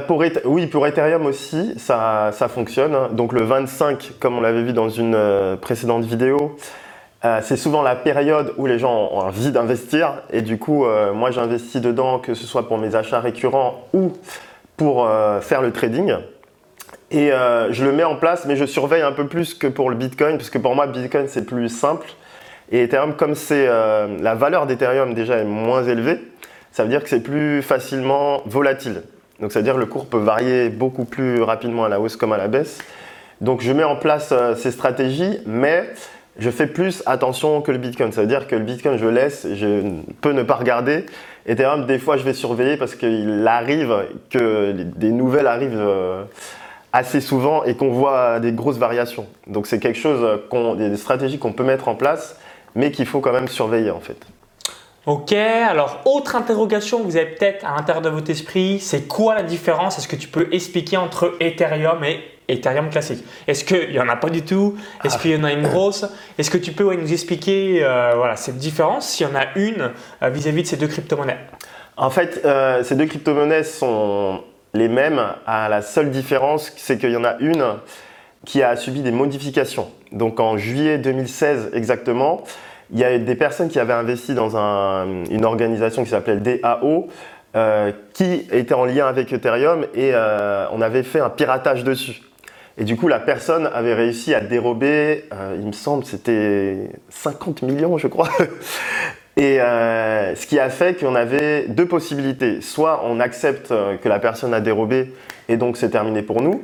Pour, 0.07 0.23
oui, 0.45 0.67
pour 0.67 0.87
Ethereum 0.87 1.25
aussi, 1.27 1.75
ça, 1.77 2.31
fonctionne. 2.49 3.15
Donc 3.15 3.31
le 3.31 3.43
25, 3.43 4.13
comme 4.19 4.37
on 4.37 4.41
l'avait 4.41 4.63
vu 4.63 4.73
dans 4.73 4.89
une 4.89 5.57
précédente 5.61 6.03
vidéo, 6.03 6.57
euh, 7.25 7.39
c'est 7.41 7.57
souvent 7.57 7.81
la 7.81 7.95
période 7.95 8.53
où 8.57 8.67
les 8.67 8.77
gens 8.77 8.93
ont 8.93 9.19
envie 9.19 9.51
d'investir 9.51 10.21
et 10.31 10.43
du 10.43 10.59
coup, 10.59 10.85
euh, 10.85 11.11
moi 11.11 11.31
j'investis 11.31 11.81
dedans 11.81 12.19
que 12.19 12.35
ce 12.35 12.45
soit 12.45 12.67
pour 12.67 12.77
mes 12.77 12.93
achats 12.93 13.19
récurrents 13.19 13.87
ou 13.93 14.13
pour 14.77 15.07
euh, 15.07 15.41
faire 15.41 15.61
le 15.61 15.71
trading. 15.71 16.15
Et 17.11 17.29
je 17.29 17.85
le 17.85 17.93
mets 17.93 18.03
en 18.03 18.17
place, 18.17 18.45
mais 18.45 18.57
je 18.57 18.65
surveille 18.65 19.03
un 19.03 19.13
peu 19.13 19.27
plus 19.27 19.53
que 19.53 19.67
pour 19.67 19.89
le 19.89 19.95
Bitcoin, 19.95 20.37
parce 20.37 20.49
que 20.49 20.57
pour 20.57 20.75
moi, 20.75 20.85
Bitcoin 20.87 21.27
c'est 21.29 21.45
plus 21.45 21.69
simple. 21.69 22.07
Et 22.71 22.83
Ethereum, 22.83 23.15
comme 23.15 23.35
c'est 23.35 23.67
la 23.67 24.35
valeur 24.35 24.65
d'Ethereum 24.65 25.13
déjà 25.13 25.37
est 25.37 25.45
moins 25.45 25.83
élevée, 25.83 26.19
ça 26.71 26.83
veut 26.83 26.89
dire 26.89 27.03
que 27.03 27.09
c'est 27.09 27.21
plus 27.21 27.61
facilement 27.61 28.41
volatile. 28.45 29.03
Donc 29.39 29.51
ça 29.51 29.59
veut 29.59 29.63
dire 29.63 29.75
que 29.75 29.79
le 29.79 29.85
cours 29.85 30.07
peut 30.07 30.17
varier 30.17 30.69
beaucoup 30.69 31.05
plus 31.05 31.41
rapidement 31.41 31.85
à 31.85 31.89
la 31.89 31.99
hausse 31.99 32.15
comme 32.15 32.33
à 32.33 32.37
la 32.37 32.47
baisse. 32.47 32.79
Donc 33.41 33.61
je 33.61 33.71
mets 33.71 33.83
en 33.83 33.95
place 33.95 34.33
ces 34.57 34.71
stratégies, 34.71 35.39
mais 35.45 35.89
je 36.37 36.49
fais 36.49 36.67
plus 36.67 37.01
attention 37.05 37.61
que 37.61 37.71
le 37.71 37.77
Bitcoin. 37.77 38.11
Ça 38.11 38.21
veut 38.21 38.27
dire 38.27 38.47
que 38.47 38.55
le 38.55 38.63
Bitcoin, 38.63 38.97
je 38.97 39.07
laisse, 39.07 39.47
je 39.53 39.81
peux 40.21 40.31
ne 40.31 40.43
pas 40.43 40.55
regarder. 40.55 41.05
Ethereum, 41.45 41.85
des 41.85 41.99
fois, 41.99 42.17
je 42.17 42.23
vais 42.23 42.33
surveiller 42.33 42.75
parce 42.77 42.95
qu'il 42.95 43.45
arrive 43.47 43.93
que 44.29 44.73
des 44.73 45.11
nouvelles 45.11 45.47
arrivent 45.47 45.77
euh, 45.77 46.23
assez 46.91 47.21
souvent 47.21 47.63
et 47.63 47.75
qu'on 47.75 47.89
voit 47.89 48.39
des 48.39 48.51
grosses 48.51 48.77
variations. 48.77 49.27
Donc, 49.47 49.67
c'est 49.67 49.79
quelque 49.79 49.99
chose, 49.99 50.27
des 50.77 50.97
stratégies 50.97 51.37
qu'on 51.37 51.53
peut 51.53 51.63
mettre 51.63 51.87
en 51.87 51.95
place, 51.95 52.37
mais 52.75 52.91
qu'il 52.91 53.05
faut 53.05 53.21
quand 53.21 53.33
même 53.33 53.47
surveiller 53.47 53.91
en 53.91 54.01
fait. 54.01 54.17
Ok, 55.05 55.33
alors 55.33 56.01
autre 56.05 56.35
interrogation 56.35 56.99
que 56.99 57.03
vous 57.03 57.15
avez 57.15 57.27
peut-être 57.27 57.63
à 57.63 57.75
l'intérieur 57.75 58.01
de 58.01 58.09
votre 58.09 58.29
esprit, 58.31 58.79
c'est 58.79 59.07
quoi 59.07 59.35
la 59.35 59.43
différence? 59.43 59.99
Est-ce 59.99 60.07
que 60.07 60.15
tu 60.15 60.27
peux 60.27 60.47
expliquer 60.51 60.97
entre 60.97 61.35
Ethereum 61.39 62.03
et 62.03 62.21
Ethereum 62.47 62.89
classique? 62.89 63.23
Est-ce 63.47 63.63
qu'il 63.63 63.91
n'y 63.91 63.99
en 63.99 64.09
a 64.09 64.15
pas 64.15 64.31
du 64.31 64.41
tout? 64.41 64.75
Est-ce 65.03 65.19
qu'il 65.19 65.29
y 65.29 65.35
en 65.35 65.43
a 65.43 65.51
une 65.51 65.61
grosse? 65.61 66.05
Est-ce 66.39 66.49
que 66.49 66.57
tu 66.57 66.71
peux 66.71 66.91
nous 66.95 67.13
expliquer 67.13 67.83
euh, 67.83 68.13
voilà, 68.15 68.35
cette 68.35 68.57
différence, 68.57 69.09
s'il 69.09 69.27
y 69.27 69.29
en 69.29 69.35
a 69.35 69.45
une, 69.55 69.91
euh, 70.23 70.29
vis-à-vis 70.29 70.63
de 70.63 70.67
ces 70.67 70.77
deux 70.77 70.87
crypto-monnaies? 70.87 71.37
En 71.97 72.09
fait, 72.09 72.41
euh, 72.43 72.83
ces 72.83 72.95
deux 72.95 73.05
crypto-monnaies 73.05 73.63
sont 73.63 74.41
les 74.73 74.87
mêmes. 74.87 75.21
À 75.45 75.69
la 75.69 75.83
seule 75.83 76.09
différence, 76.09 76.73
c'est 76.77 76.97
qu'il 76.97 77.11
y 77.11 77.17
en 77.17 77.23
a 77.25 77.37
une 77.39 77.75
qui 78.43 78.63
a 78.63 78.75
subi 78.75 79.01
des 79.01 79.11
modifications. 79.11 79.91
Donc 80.11 80.39
en 80.39 80.57
juillet 80.57 80.97
2016 80.97 81.71
exactement, 81.73 82.43
il 82.91 82.99
y 82.99 83.03
a 83.03 83.17
des 83.17 83.35
personnes 83.35 83.69
qui 83.69 83.79
avaient 83.79 83.93
investi 83.93 84.33
dans 84.33 84.55
une 85.29 85.45
organisation 85.45 86.03
qui 86.03 86.09
s'appelait 86.09 86.37
DAO, 86.37 87.09
euh, 87.55 87.93
qui 88.13 88.45
était 88.51 88.73
en 88.73 88.83
lien 88.83 89.07
avec 89.07 89.31
Ethereum 89.31 89.85
et 89.93 90.11
euh, 90.13 90.65
on 90.73 90.81
avait 90.81 91.03
fait 91.03 91.21
un 91.21 91.29
piratage 91.29 91.85
dessus. 91.85 92.21
Et 92.77 92.83
du 92.83 92.97
coup, 92.97 93.07
la 93.07 93.19
personne 93.19 93.69
avait 93.73 93.93
réussi 93.93 94.33
à 94.33 94.41
dérober, 94.41 95.23
euh, 95.31 95.55
il 95.57 95.65
me 95.65 95.71
semble, 95.71 96.03
c'était 96.03 96.89
50 97.07 97.61
millions, 97.61 97.97
je 97.97 98.07
crois. 98.07 98.27
et 99.37 99.59
ce 99.59 100.45
qui 100.45 100.59
a 100.59 100.69
fait 100.69 100.99
qu'on 100.99 101.15
avait 101.15 101.67
deux 101.69 101.85
possibilités. 101.85 102.59
Soit 102.59 103.03
on 103.05 103.21
accepte 103.21 103.69
que 103.69 104.09
la 104.09 104.19
personne 104.19 104.53
a 104.53 104.59
dérobé 104.59 105.13
et 105.47 105.55
donc 105.55 105.77
c'est 105.77 105.89
terminé 105.89 106.21
pour 106.21 106.41
nous 106.41 106.61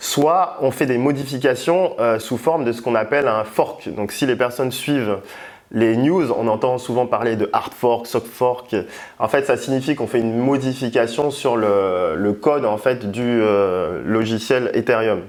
soit 0.00 0.58
on 0.60 0.70
fait 0.70 0.86
des 0.86 0.98
modifications 0.98 1.96
sous 2.20 2.38
forme 2.38 2.64
de 2.64 2.70
ce 2.70 2.80
qu'on 2.80 2.94
appelle 2.94 3.26
un 3.26 3.42
fork. 3.42 3.88
Donc 3.92 4.12
si 4.12 4.26
les 4.26 4.36
personnes 4.36 4.70
suivent 4.70 5.18
les 5.70 5.96
news, 5.96 6.32
on 6.32 6.48
entend 6.48 6.78
souvent 6.78 7.06
parler 7.06 7.36
de 7.36 7.50
hard 7.52 7.74
fork, 7.74 8.06
soft 8.06 8.26
fork. 8.26 8.74
En 9.18 9.28
fait, 9.28 9.44
ça 9.44 9.56
signifie 9.56 9.94
qu'on 9.94 10.06
fait 10.06 10.20
une 10.20 10.38
modification 10.38 11.30
sur 11.30 11.56
le, 11.56 12.32
code 12.40 12.64
en 12.64 12.78
fait 12.78 13.10
du 13.10 13.22
euh, 13.22 14.00
logiciel 14.04 14.70
Ethereum. 14.74 15.22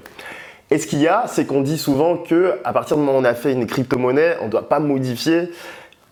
Et 0.70 0.78
ce 0.78 0.86
qu'il 0.86 1.00
y 1.00 1.08
a, 1.08 1.24
c'est 1.26 1.46
qu'on 1.46 1.60
dit 1.60 1.78
souvent 1.78 2.16
que 2.16 2.54
à 2.64 2.72
partir 2.72 2.96
du 2.96 3.02
moment 3.02 3.18
où 3.18 3.20
on 3.20 3.24
a 3.24 3.34
fait 3.34 3.52
une 3.52 3.66
crypto-monnaie, 3.66 4.36
on 4.40 4.46
ne 4.46 4.50
doit 4.50 4.68
pas 4.68 4.78
modifier 4.78 5.50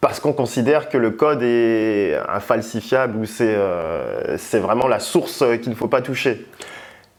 parce 0.00 0.20
qu'on 0.20 0.32
considère 0.32 0.88
que 0.88 0.98
le 0.98 1.10
code 1.10 1.42
est 1.42 2.18
infalsifiable 2.28 3.16
ou 3.16 3.24
c'est 3.24 3.54
euh, 3.56 4.36
vraiment 4.54 4.88
la 4.88 5.00
source 5.00 5.44
qu'il 5.62 5.70
ne 5.70 5.76
faut 5.76 5.88
pas 5.88 6.02
toucher. 6.02 6.46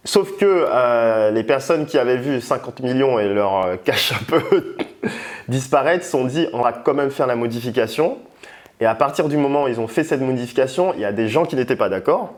Sauf 0.05 0.37
que 0.37 0.45
euh, 0.45 1.31
les 1.31 1.43
personnes 1.43 1.85
qui 1.85 1.97
avaient 1.97 2.17
vu 2.17 2.39
50 2.39 2.81
millions 2.81 3.19
et 3.19 3.27
leur 3.27 3.81
cash 3.83 4.13
un 4.13 4.23
peu 4.25 4.75
disparaître 5.49 6.05
se 6.05 6.11
sont 6.11 6.25
dit 6.25 6.47
on 6.53 6.61
va 6.61 6.71
quand 6.71 6.93
même 6.93 7.11
faire 7.11 7.27
la 7.27 7.35
modification. 7.35 8.17
Et 8.79 8.85
à 8.85 8.95
partir 8.95 9.27
du 9.27 9.35
moment 9.35 9.63
où 9.63 9.67
ils 9.67 9.79
ont 9.79 9.87
fait 9.87 10.05
cette 10.05 10.21
modification, 10.21 10.93
il 10.93 11.01
y 11.01 11.05
a 11.05 11.11
des 11.11 11.27
gens 11.27 11.45
qui 11.45 11.57
n'étaient 11.57 11.75
pas 11.75 11.89
d'accord. 11.89 12.33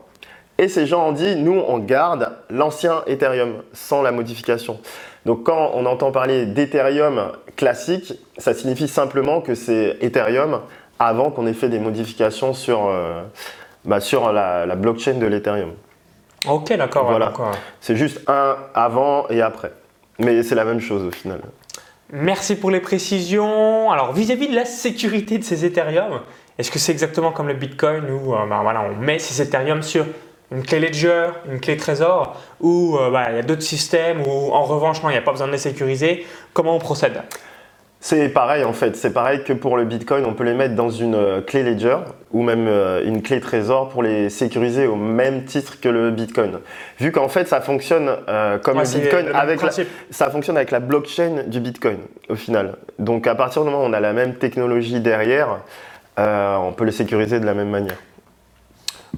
Et 0.57 0.67
ces 0.67 0.87
gens 0.87 1.07
ont 1.07 1.11
dit 1.11 1.35
nous 1.35 1.61
on 1.67 1.77
garde 1.77 2.31
l'ancien 2.49 3.03
Ethereum 3.07 3.63
sans 3.73 4.01
la 4.01 4.11
modification. 4.11 4.79
Donc 5.25 5.43
quand 5.43 5.71
on 5.75 5.85
entend 5.85 6.11
parler 6.11 6.45
d'Ethereum 6.45 7.31
classique, 7.55 8.13
ça 8.37 8.53
signifie 8.53 8.87
simplement 8.87 9.41
que 9.41 9.53
c'est 9.53 9.97
Ethereum 10.01 10.61
avant 10.97 11.31
qu'on 11.31 11.45
ait 11.47 11.53
fait 11.53 11.69
des 11.69 11.79
modifications 11.79 12.53
sur, 12.53 12.87
euh, 12.87 13.21
bah, 13.85 13.99
sur 13.99 14.31
la 14.31 14.75
blockchain 14.75 15.15
de 15.15 15.25
l'Ethereum. 15.25 15.73
Ok, 16.47 16.75
d'accord. 16.75 17.05
Voilà. 17.05 17.33
c'est 17.81 17.95
juste 17.95 18.21
un 18.27 18.55
avant 18.73 19.27
et 19.29 19.41
après. 19.41 19.71
Mais 20.19 20.43
c'est 20.43 20.55
la 20.55 20.65
même 20.65 20.79
chose 20.79 21.03
au 21.03 21.11
final. 21.11 21.41
Merci 22.13 22.57
pour 22.57 22.71
les 22.71 22.81
précisions. 22.81 23.89
Alors, 23.89 24.11
vis-à-vis 24.11 24.49
de 24.49 24.55
la 24.55 24.65
sécurité 24.65 25.37
de 25.37 25.45
ces 25.45 25.63
Ethereum, 25.63 26.19
est-ce 26.57 26.69
que 26.69 26.77
c'est 26.77 26.91
exactement 26.91 27.31
comme 27.31 27.47
le 27.47 27.53
Bitcoin 27.53 28.03
où 28.11 28.35
euh, 28.35 28.45
voilà, 28.45 28.81
on 28.81 28.97
met 28.97 29.17
ces 29.17 29.41
Ethereum 29.41 29.81
sur 29.81 30.05
une 30.51 30.61
clé 30.63 30.81
Ledger, 30.81 31.27
une 31.49 31.61
clé 31.61 31.77
Trésor, 31.77 32.35
ou 32.59 32.97
euh, 32.97 33.09
ben, 33.09 33.27
il 33.29 33.35
y 33.37 33.39
a 33.39 33.43
d'autres 33.43 33.61
systèmes 33.61 34.23
où 34.27 34.51
en 34.51 34.63
revanche, 34.63 34.97
il 35.03 35.09
n'y 35.09 35.15
a 35.15 35.21
pas 35.21 35.31
besoin 35.31 35.47
de 35.47 35.53
les 35.53 35.57
sécuriser 35.57 36.25
Comment 36.53 36.75
on 36.75 36.79
procède? 36.79 37.21
C'est 38.03 38.29
pareil 38.29 38.63
en 38.63 38.73
fait, 38.73 38.95
c'est 38.95 39.13
pareil 39.13 39.43
que 39.43 39.53
pour 39.53 39.77
le 39.77 39.85
Bitcoin, 39.85 40.25
on 40.25 40.33
peut 40.33 40.43
les 40.43 40.55
mettre 40.55 40.73
dans 40.73 40.89
une 40.89 41.13
euh, 41.13 41.39
clé 41.39 41.61
Ledger 41.61 41.97
ou 42.31 42.41
même 42.41 42.67
euh, 42.67 43.05
une 43.05 43.21
clé 43.21 43.39
Trésor 43.39 43.89
pour 43.89 44.01
les 44.01 44.31
sécuriser 44.31 44.87
au 44.87 44.95
même 44.95 45.45
titre 45.45 45.79
que 45.79 45.87
le 45.87 46.09
Bitcoin. 46.09 46.59
Vu 46.99 47.11
qu'en 47.11 47.29
fait 47.29 47.47
ça 47.47 47.61
fonctionne 47.61 48.09
euh, 48.27 48.57
comme 48.57 48.79
le 48.79 48.91
Bitcoin, 48.91 49.27
avec 49.35 49.61
la, 49.61 49.69
ça 50.09 50.31
fonctionne 50.31 50.57
avec 50.57 50.71
la 50.71 50.79
blockchain 50.79 51.43
du 51.45 51.59
Bitcoin 51.59 51.97
au 52.27 52.35
final. 52.35 52.73
Donc 52.97 53.27
à 53.27 53.35
partir 53.35 53.63
du 53.63 53.69
moment 53.69 53.83
où 53.83 53.87
on 53.87 53.93
a 53.93 53.99
la 53.99 54.13
même 54.13 54.33
technologie 54.33 54.99
derrière, 54.99 55.59
on 56.17 56.73
peut 56.75 56.85
les 56.85 56.91
sécuriser 56.91 57.39
de 57.39 57.45
la 57.45 57.53
même 57.53 57.69
manière. 57.69 57.97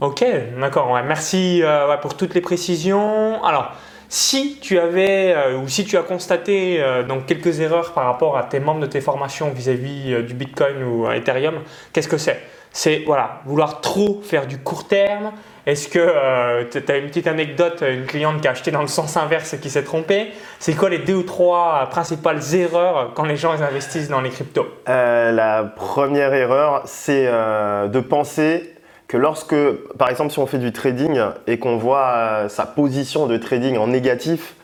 Ok, 0.02 0.26
d'accord. 0.60 1.00
merci 1.06 1.64
pour 2.02 2.18
toutes 2.18 2.34
les 2.34 2.42
précisions. 2.42 3.42
Alors. 3.46 3.72
Si 4.10 4.60
tu 4.62 4.80
avais 4.80 5.34
euh, 5.36 5.58
ou 5.58 5.68
si 5.68 5.86
tu 5.86 5.98
as 5.98 6.04
constaté 6.04 6.78
euh, 6.80 7.04
donc 7.04 7.26
quelques 7.26 7.60
erreurs 7.60 7.94
par 7.94 8.06
rapport 8.06 8.38
à 8.38 8.44
tes 8.44 8.60
membres 8.60 8.82
de 8.82 8.86
tes 8.86 9.02
formations 9.02 9.50
vis-à-vis 9.50 10.14
euh, 10.14 10.22
du 10.22 10.34
Bitcoin 10.34 10.84
ou 10.84 11.12
Ethereum, 11.12 11.62
qu'est-ce 11.92 12.08
que 12.08 12.18
c'est? 12.18 12.40
C'est 12.72 13.04
voilà, 13.06 13.42
vouloir 13.46 13.82
trop 13.82 14.22
faire 14.24 14.48
du 14.48 14.58
court 14.58 14.88
terme. 14.88 15.32
Est-ce 15.66 15.88
que 15.88 16.64
tu 16.64 16.92
as 16.92 16.98
une 16.98 17.08
petite 17.08 17.28
anecdote, 17.28 17.84
une 17.88 18.06
cliente 18.06 18.42
qui 18.42 18.48
a 18.48 18.52
acheté 18.52 18.72
dans 18.72 18.82
le 18.82 18.88
sens 18.88 19.16
inverse 19.16 19.54
et 19.54 19.60
qui 19.60 19.70
s'est 19.70 19.84
trompée? 19.84 20.32
C'est 20.60 20.74
quoi 20.74 20.90
les 20.90 20.98
deux 20.98 21.14
ou 21.14 21.24
trois 21.24 21.88
principales 21.92 22.42
erreurs 22.54 23.12
quand 23.14 23.26
les 23.26 23.38
gens 23.38 23.52
investissent 23.52 24.10
dans 24.10 24.22
les 24.22 24.32
cryptos? 24.32 24.68
La 24.88 25.72
première 25.76 26.34
erreur, 26.34 26.82
c'est 26.86 27.26
de 27.26 28.00
penser 28.00 28.74
que 29.14 29.18
lorsque, 29.20 29.56
par 30.00 30.10
exemple, 30.10 30.32
si 30.32 30.40
on 30.40 30.48
fait 30.48 30.58
du 30.58 30.72
trading 30.72 31.22
et 31.46 31.60
qu'on 31.60 31.78
voit 31.78 32.50
sa 32.50 32.66
position 32.66 33.28
de 33.28 33.38
trading 33.38 33.78
en 33.78 33.86
négatif, 33.86 34.56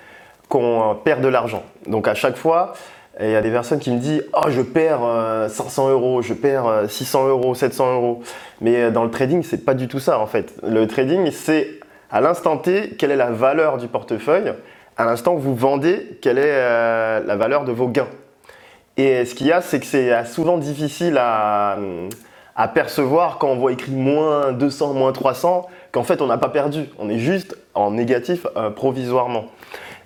qu'on 0.48 0.98
perd 1.04 1.22
de 1.22 1.28
l'argent. 1.28 1.62
Donc 1.86 2.08
à 2.08 2.16
chaque 2.16 2.36
fois, 2.36 2.74
il 3.20 3.30
y 3.30 3.36
a 3.36 3.42
des 3.42 3.52
personnes 3.52 3.78
qui 3.78 3.92
me 3.92 4.00
disent 4.00 4.26
Oh, 4.34 4.50
je 4.50 4.62
perds 4.62 5.02
500 5.50 5.90
euros, 5.92 6.24
je 6.24 6.34
perds 6.34 6.86
600 6.88 7.28
euros, 7.28 7.54
700 7.54 7.94
euros. 7.94 8.24
Mais 8.60 8.90
dans 8.90 9.04
le 9.04 9.12
trading, 9.12 9.44
c'est 9.44 9.64
pas 9.64 9.76
du 9.76 9.88
tout 9.88 10.00
ça 10.00 10.18
en 10.18 10.26
fait. 10.26 10.56
Le 10.68 10.88
trading, 10.88 11.30
c'est 11.30 11.80
à 12.10 12.20
l'instant 12.20 12.58
T, 12.58 12.96
quelle 12.98 13.12
est 13.12 13.18
la 13.18 13.30
valeur 13.30 13.78
du 13.78 13.88
portefeuille 13.88 14.54
À 14.98 15.06
l'instant 15.06 15.36
que 15.36 15.42
vous 15.42 15.54
vendez, 15.54 16.18
quelle 16.24 16.40
est 16.40 17.24
la 17.24 17.36
valeur 17.36 17.66
de 17.66 17.72
vos 17.72 17.88
gains 17.88 18.10
Et 18.98 19.26
ce 19.26 19.36
qu'il 19.36 19.46
y 19.46 19.52
a, 19.52 19.62
c'est 19.62 19.80
que 19.80 19.86
c'est 19.86 20.26
souvent 20.26 20.58
difficile 20.58 21.20
à, 21.20 21.78
à 22.60 22.68
percevoir 22.68 23.40
quand 23.40 23.48
on 23.48 23.56
voit 23.56 23.72
écrit 23.72 23.92
moins 23.92 24.52
200, 24.52 24.94
moins 24.94 25.12
300, 25.12 25.66
qu'en 25.92 26.04
fait 26.04 26.22
on 26.22 26.28
n'a 26.28 26.38
pas 26.38 26.50
perdu. 26.50 26.90
On 27.00 27.10
est 27.10 27.18
juste 27.18 27.58
en 27.74 27.90
négatif 27.90 28.46
provisoirement. 28.76 29.46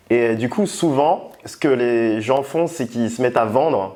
Et 0.10 0.36
du 0.36 0.50
coup, 0.50 0.68
souvent, 0.68 1.32
ce 1.46 1.58
que 1.58 1.68
les 1.68 2.22
gens 2.22 2.44
font, 2.44 2.68
c'est 2.68 2.88
qu'ils 2.88 3.10
se 3.10 3.22
mettent 3.22 3.38
à 3.38 3.46
vendre 3.46 3.96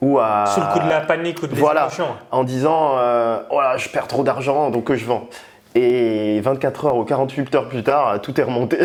ou 0.00 0.18
à. 0.18 0.44
Sous 0.46 0.60
le 0.60 0.66
coup 0.66 0.78
de 0.78 0.88
la 0.88 1.00
panique 1.00 1.42
ou 1.42 1.46
de 1.46 1.54
Voilà, 1.54 1.88
en 2.30 2.44
disant 2.44 2.92
euh, 2.98 3.40
Oh 3.50 3.60
là, 3.60 3.76
je 3.76 3.88
perds 3.88 4.06
trop 4.06 4.22
d'argent, 4.22 4.70
donc 4.70 4.92
je 4.94 5.04
vends. 5.04 5.28
Et 5.78 6.40
24 6.40 6.86
heures 6.86 6.96
ou 6.96 7.04
48 7.04 7.54
heures 7.54 7.68
plus 7.68 7.82
tard, 7.82 8.18
tout 8.22 8.40
est 8.40 8.44
remonté. 8.44 8.78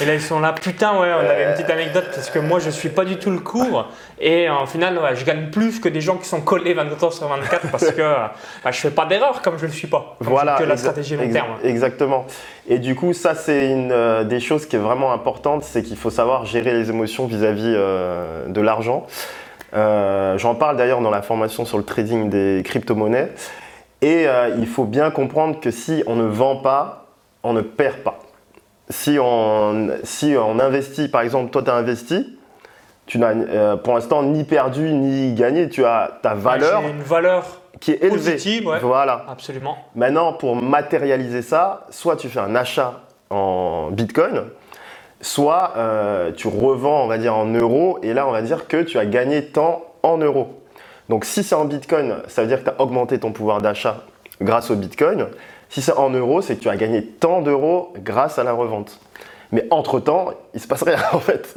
Et 0.00 0.04
là, 0.04 0.14
ils 0.14 0.20
sont 0.20 0.38
là. 0.38 0.52
Putain, 0.52 0.92
ouais, 1.00 1.08
on 1.12 1.28
avait 1.28 1.44
une 1.44 1.52
petite 1.54 1.70
anecdote 1.70 2.06
parce 2.14 2.30
que 2.30 2.38
moi, 2.38 2.60
je 2.60 2.70
suis 2.70 2.88
pas 2.88 3.04
du 3.04 3.16
tout 3.16 3.30
le 3.30 3.40
cours. 3.40 3.88
Et 4.20 4.48
en 4.48 4.66
final, 4.66 5.00
je 5.14 5.24
gagne 5.24 5.50
plus 5.50 5.80
que 5.80 5.88
des 5.88 6.00
gens 6.00 6.16
qui 6.18 6.28
sont 6.28 6.40
collés 6.40 6.72
24 6.74 7.04
heures 7.04 7.12
sur 7.12 7.26
24 7.26 7.70
parce 7.72 7.90
que 7.90 8.02
bah, 8.64 8.70
je 8.70 8.78
fais 8.78 8.90
pas 8.90 9.06
d'erreur 9.06 9.42
comme 9.42 9.56
je 9.58 9.62
ne 9.62 9.70
le 9.70 9.76
suis 9.76 9.88
pas. 9.88 10.16
voilà. 10.20 10.54
Que 10.56 10.62
la 10.64 10.76
stratégie 10.76 11.16
long 11.16 11.28
terme. 11.30 11.48
Exactement. 11.64 12.26
Et 12.68 12.78
du 12.78 12.94
coup, 12.94 13.12
ça, 13.12 13.34
c'est 13.34 13.70
une 13.70 13.90
euh, 13.90 14.22
des 14.22 14.38
choses 14.38 14.66
qui 14.66 14.76
est 14.76 14.80
vraiment 14.80 15.12
importante 15.12 15.64
c'est 15.64 15.82
qu'il 15.82 15.96
faut 15.96 16.10
savoir 16.10 16.46
gérer 16.46 16.72
les 16.72 16.90
émotions 16.90 17.26
vis-à-vis 17.26 17.72
euh, 17.74 18.46
de 18.46 18.60
l'argent. 18.60 19.06
Euh, 19.74 20.38
j'en 20.38 20.54
parle 20.54 20.76
d'ailleurs 20.76 21.00
dans 21.00 21.10
la 21.10 21.22
formation 21.22 21.64
sur 21.64 21.78
le 21.78 21.84
trading 21.84 22.30
des 22.30 22.62
crypto-monnaies. 22.64 23.32
Et 24.06 24.28
euh, 24.28 24.54
il 24.56 24.68
faut 24.68 24.84
bien 24.84 25.10
comprendre 25.10 25.58
que 25.58 25.72
si 25.72 26.04
on 26.06 26.14
ne 26.14 26.26
vend 26.26 26.58
pas, 26.58 27.06
on 27.42 27.52
ne 27.52 27.60
perd 27.60 27.96
pas. 28.04 28.20
Si 28.88 29.18
on, 29.20 29.88
si 30.04 30.36
on 30.38 30.60
investit, 30.60 31.08
par 31.08 31.22
exemple, 31.22 31.50
toi 31.50 31.64
tu 31.64 31.70
as 31.70 31.74
investi, 31.74 32.38
tu 33.06 33.18
n'as 33.18 33.34
euh, 33.34 33.76
pour 33.76 33.94
l'instant 33.94 34.22
ni 34.22 34.44
perdu 34.44 34.92
ni 34.92 35.34
gagné, 35.34 35.68
tu 35.68 35.84
as 35.84 36.20
ta 36.22 36.34
valeur. 36.34 36.82
une 36.86 37.02
valeur 37.02 37.62
qui 37.80 37.90
est 37.90 38.04
élevée. 38.04 38.34
Positive, 38.34 38.70
Voilà. 38.80 39.26
Absolument. 39.28 39.76
Maintenant, 39.96 40.32
pour 40.34 40.54
matérialiser 40.54 41.42
ça, 41.42 41.88
soit 41.90 42.14
tu 42.14 42.28
fais 42.28 42.38
un 42.38 42.54
achat 42.54 43.00
en 43.30 43.90
Bitcoin, 43.90 44.44
soit 45.20 45.72
euh, 45.76 46.30
tu 46.30 46.46
revends, 46.46 47.02
on 47.02 47.08
va 47.08 47.18
dire, 47.18 47.34
en 47.34 47.46
euros, 47.46 47.98
et 48.04 48.14
là, 48.14 48.28
on 48.28 48.30
va 48.30 48.42
dire 48.42 48.68
que 48.68 48.82
tu 48.82 49.00
as 49.00 49.06
gagné 49.06 49.46
tant 49.46 49.82
en 50.04 50.18
euros. 50.18 50.62
Donc 51.08 51.24
si 51.24 51.42
c'est 51.42 51.54
en 51.54 51.64
Bitcoin, 51.64 52.16
ça 52.28 52.42
veut 52.42 52.48
dire 52.48 52.58
que 52.58 52.64
tu 52.64 52.70
as 52.70 52.80
augmenté 52.80 53.18
ton 53.18 53.32
pouvoir 53.32 53.60
d'achat 53.60 54.04
grâce 54.40 54.70
au 54.70 54.76
Bitcoin. 54.76 55.28
Si 55.68 55.82
c'est 55.82 55.92
en 55.92 56.10
euros, 56.10 56.42
c'est 56.42 56.56
que 56.56 56.62
tu 56.62 56.68
as 56.68 56.76
gagné 56.76 57.04
tant 57.04 57.42
d'euros 57.42 57.92
grâce 57.98 58.38
à 58.38 58.44
la 58.44 58.52
revente. 58.52 59.00
Mais 59.52 59.66
entre-temps, 59.70 60.30
il 60.54 60.60
se 60.60 60.66
passe 60.66 60.82
rien 60.82 60.98
en 61.12 61.20
fait. 61.20 61.54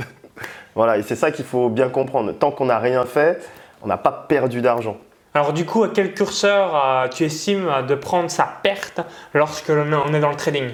voilà, 0.75 0.97
et 0.97 1.03
c'est 1.03 1.15
ça 1.15 1.31
qu'il 1.31 1.45
faut 1.45 1.69
bien 1.69 1.89
comprendre. 1.89 2.31
Tant 2.33 2.51
qu'on 2.51 2.65
n'a 2.65 2.79
rien 2.79 3.05
fait, 3.05 3.41
on 3.81 3.87
n'a 3.87 3.97
pas 3.97 4.25
perdu 4.27 4.61
d'argent. 4.61 4.97
Alors 5.33 5.53
du 5.53 5.65
coup, 5.65 5.83
à 5.83 5.89
quel 5.89 6.13
curseur 6.13 6.75
euh, 6.75 7.07
tu 7.07 7.23
estimes 7.23 7.69
de 7.87 7.95
prendre 7.95 8.31
sa 8.31 8.49
perte 8.63 9.01
lorsque 9.33 9.69
l'on 9.69 10.13
est 10.13 10.19
dans 10.19 10.29
le 10.29 10.35
trading? 10.35 10.71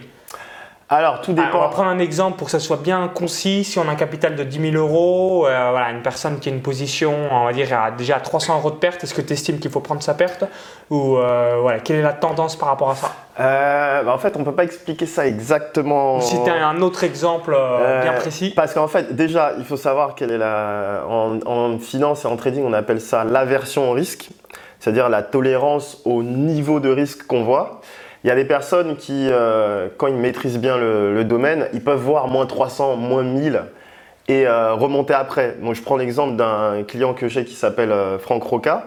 Alors, 0.88 1.22
tout 1.22 1.34
dépend. 1.34 1.58
on 1.58 1.62
va 1.62 1.70
prendre 1.70 1.89
un 1.89 1.98
exemple 1.98 2.38
pour 2.38 2.46
que 2.46 2.51
ça 2.51 2.60
soit 2.60 2.77
bien 2.77 3.08
concis. 3.08 3.63
Si 3.63 3.80
on 3.80 3.89
a 3.89 3.92
un 3.92 3.96
capital 3.96 4.36
de 4.36 4.44
10 4.44 4.72
000 4.72 4.75
euros, 4.75 5.48
euh, 5.48 5.70
voilà, 5.72 5.89
une 5.89 6.04
personne 6.04 6.38
qui 6.38 6.48
a 6.48 6.51
une 6.51 6.62
position, 6.62 7.12
on 7.32 7.46
va 7.46 7.54
dire, 7.54 7.70
déjà 7.98 8.20
300 8.20 8.58
euros 8.58 8.70
de 8.70 8.75
perte, 8.75 9.04
est-ce 9.04 9.15
que 9.15 9.22
tu 9.22 9.34
estimes 9.34 9.58
qu'il 9.58 9.72
faut 9.72 9.80
prendre 9.80 10.04
sa 10.04 10.13
perte 10.13 10.44
Ou 10.92 11.18
euh, 11.18 11.58
voilà, 11.60 11.80
quelle 11.80 11.96
est 11.96 12.04
la 12.04 12.13
tendance 12.13 12.56
par 12.56 12.68
rapport 12.68 12.92
à 12.92 12.96
ça? 12.96 13.12
Euh, 13.39 14.04
bah, 14.04 14.13
En 14.13 14.20
fait, 14.20 14.36
on 14.36 14.42
ne 14.42 14.46
peut 14.46 14.54
pas 14.54 14.63
expliquer 14.63 15.08
ça 15.08 15.25
exactement. 15.25 16.18
Ou 16.18 16.22
si 16.22 16.44
tu 16.44 16.50
as 16.51 16.68
un 16.68 16.80
autre 16.82 17.04
exemple 17.04 17.58
bien 18.04 18.13
précis 18.13 18.54
Parce 18.56 18.75
qu'en 18.75 18.88
fait, 18.88 19.15
déjà, 19.15 19.54
il 19.58 19.65
faut 19.65 19.77
savoir 19.77 20.13
quelle 20.13 20.30
est 20.30 20.38
la. 20.38 21.04
En, 21.10 21.39
en 21.48 21.80
finance 21.80 22.25
et 22.25 22.27
en 22.27 22.36
trading, 22.36 22.63
on 22.63 22.74
appelle 22.74 23.01
ça 23.01 23.24
l'aversion 23.24 23.89
au 23.89 23.94
risque, 23.94 24.30
c'est-à-dire 24.80 25.10
la 25.10 25.24
tolérance 25.24 26.00
au 26.06 26.22
niveau 26.22 26.80
de 26.80 26.89
risque 26.89 27.25
qu'on 27.25 27.44
voit. 27.44 27.81
Il 28.25 28.29
y 28.29 28.31
a 28.31 28.35
des 28.35 28.46
personnes 28.46 28.96
qui, 28.98 29.27
euh, 29.29 29.88
quand 29.98 30.07
ils 30.07 30.16
maîtrisent 30.16 30.57
bien 30.57 30.79
le, 30.79 31.24
domaine, 31.25 31.68
ils 31.74 31.83
peuvent 31.83 32.01
voir 32.01 32.27
moins 32.27 32.48
300, 32.48 32.96
moins 32.96 33.22
1000 33.22 33.61
et 34.27 34.48
euh, 34.48 34.74
remonter 34.74 35.14
après. 35.14 35.55
Moi, 35.61 35.75
je 35.75 35.83
prends 35.83 35.96
l'exemple 35.96 36.35
d'un 36.35 36.81
client 36.88 37.14
que 37.14 37.27
j'ai 37.27 37.46
qui 37.46 37.53
s'appelle 37.53 37.92
euh, 37.92 38.18
Franck 38.18 38.42
Roca. 38.42 38.85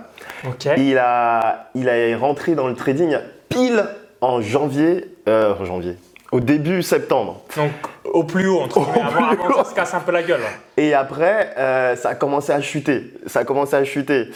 Il, 0.77 0.98
a, 0.98 1.70
il 1.77 1.87
est 1.87 2.16
rentré 2.16 2.57
dans 2.57 2.66
le 2.66 2.74
trading 2.74 3.16
pile 3.48 3.85
en 4.20 4.40
janvier, 4.40 5.05
janvier, 5.29 5.94
au 6.33 6.40
début 6.40 6.83
septembre. 6.83 7.40
Donc 7.57 7.70
au 8.07 8.24
plus 8.24 8.48
haut, 8.48 8.59
entre 8.59 8.81
guillemets, 8.81 9.03
avant, 9.09 9.62
ça 9.62 9.70
se 9.70 9.74
casse 9.77 9.94
un 9.94 10.01
peu 10.01 10.11
la 10.11 10.24
gueule. 10.24 10.40
Et 10.77 10.94
après, 10.94 11.55
ça 11.96 12.09
a 12.09 12.14
commencé 12.16 12.51
à 12.51 12.61
chuter. 12.61 13.14
Ça 13.29 13.40
a 13.40 13.44
commencé 13.44 13.77
à 13.77 13.85
chuter 13.85 14.31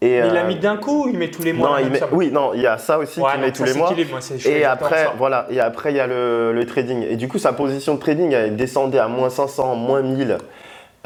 il 0.00 0.36
a 0.36 0.42
euh, 0.42 0.46
mis 0.46 0.56
d'un 0.56 0.76
coup, 0.76 1.08
il 1.08 1.18
met 1.18 1.28
tous 1.28 1.42
les 1.42 1.52
mois. 1.52 1.80
Non, 1.80 1.88
oui, 2.12 2.30
non, 2.30 2.52
il 2.54 2.60
y 2.60 2.66
a 2.66 2.78
ça 2.78 2.98
aussi 2.98 3.20
qui 3.20 3.38
met 3.40 3.50
tous 3.50 3.64
les 3.64 3.74
mois. 3.74 3.92
et 4.46 4.64
après, 4.64 5.08
voilà, 5.16 5.46
et 5.50 5.58
après 5.60 5.90
il 5.90 5.96
y 5.96 6.00
a 6.00 6.06
le, 6.06 6.64
trading. 6.66 7.04
Et 7.08 7.16
du 7.16 7.26
coup, 7.26 7.38
sa 7.38 7.52
position 7.52 7.94
de 7.94 8.00
trading, 8.00 8.32
elle 8.32 8.56
descendait 8.56 8.98
à 8.98 9.08
moins 9.08 9.30
500, 9.30 9.74
moins 9.74 10.02
1000. 10.02 10.38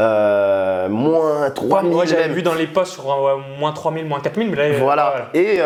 Euh, 0.01 0.89
moins 0.89 1.51
3000. 1.51 1.93
Moi, 1.93 2.05
j'avais 2.07 2.29
vu 2.29 2.43
dans 2.43 2.55
les 2.55 2.67
posts 2.67 2.95
sur 2.95 3.11
euh, 3.11 3.37
moins 3.59 3.73
3000, 3.73 4.07
moins 4.07 4.21
4000, 4.21 4.51
mais 4.51 4.57
là, 4.57 4.79
voilà. 4.79 5.31
Et 5.33 5.59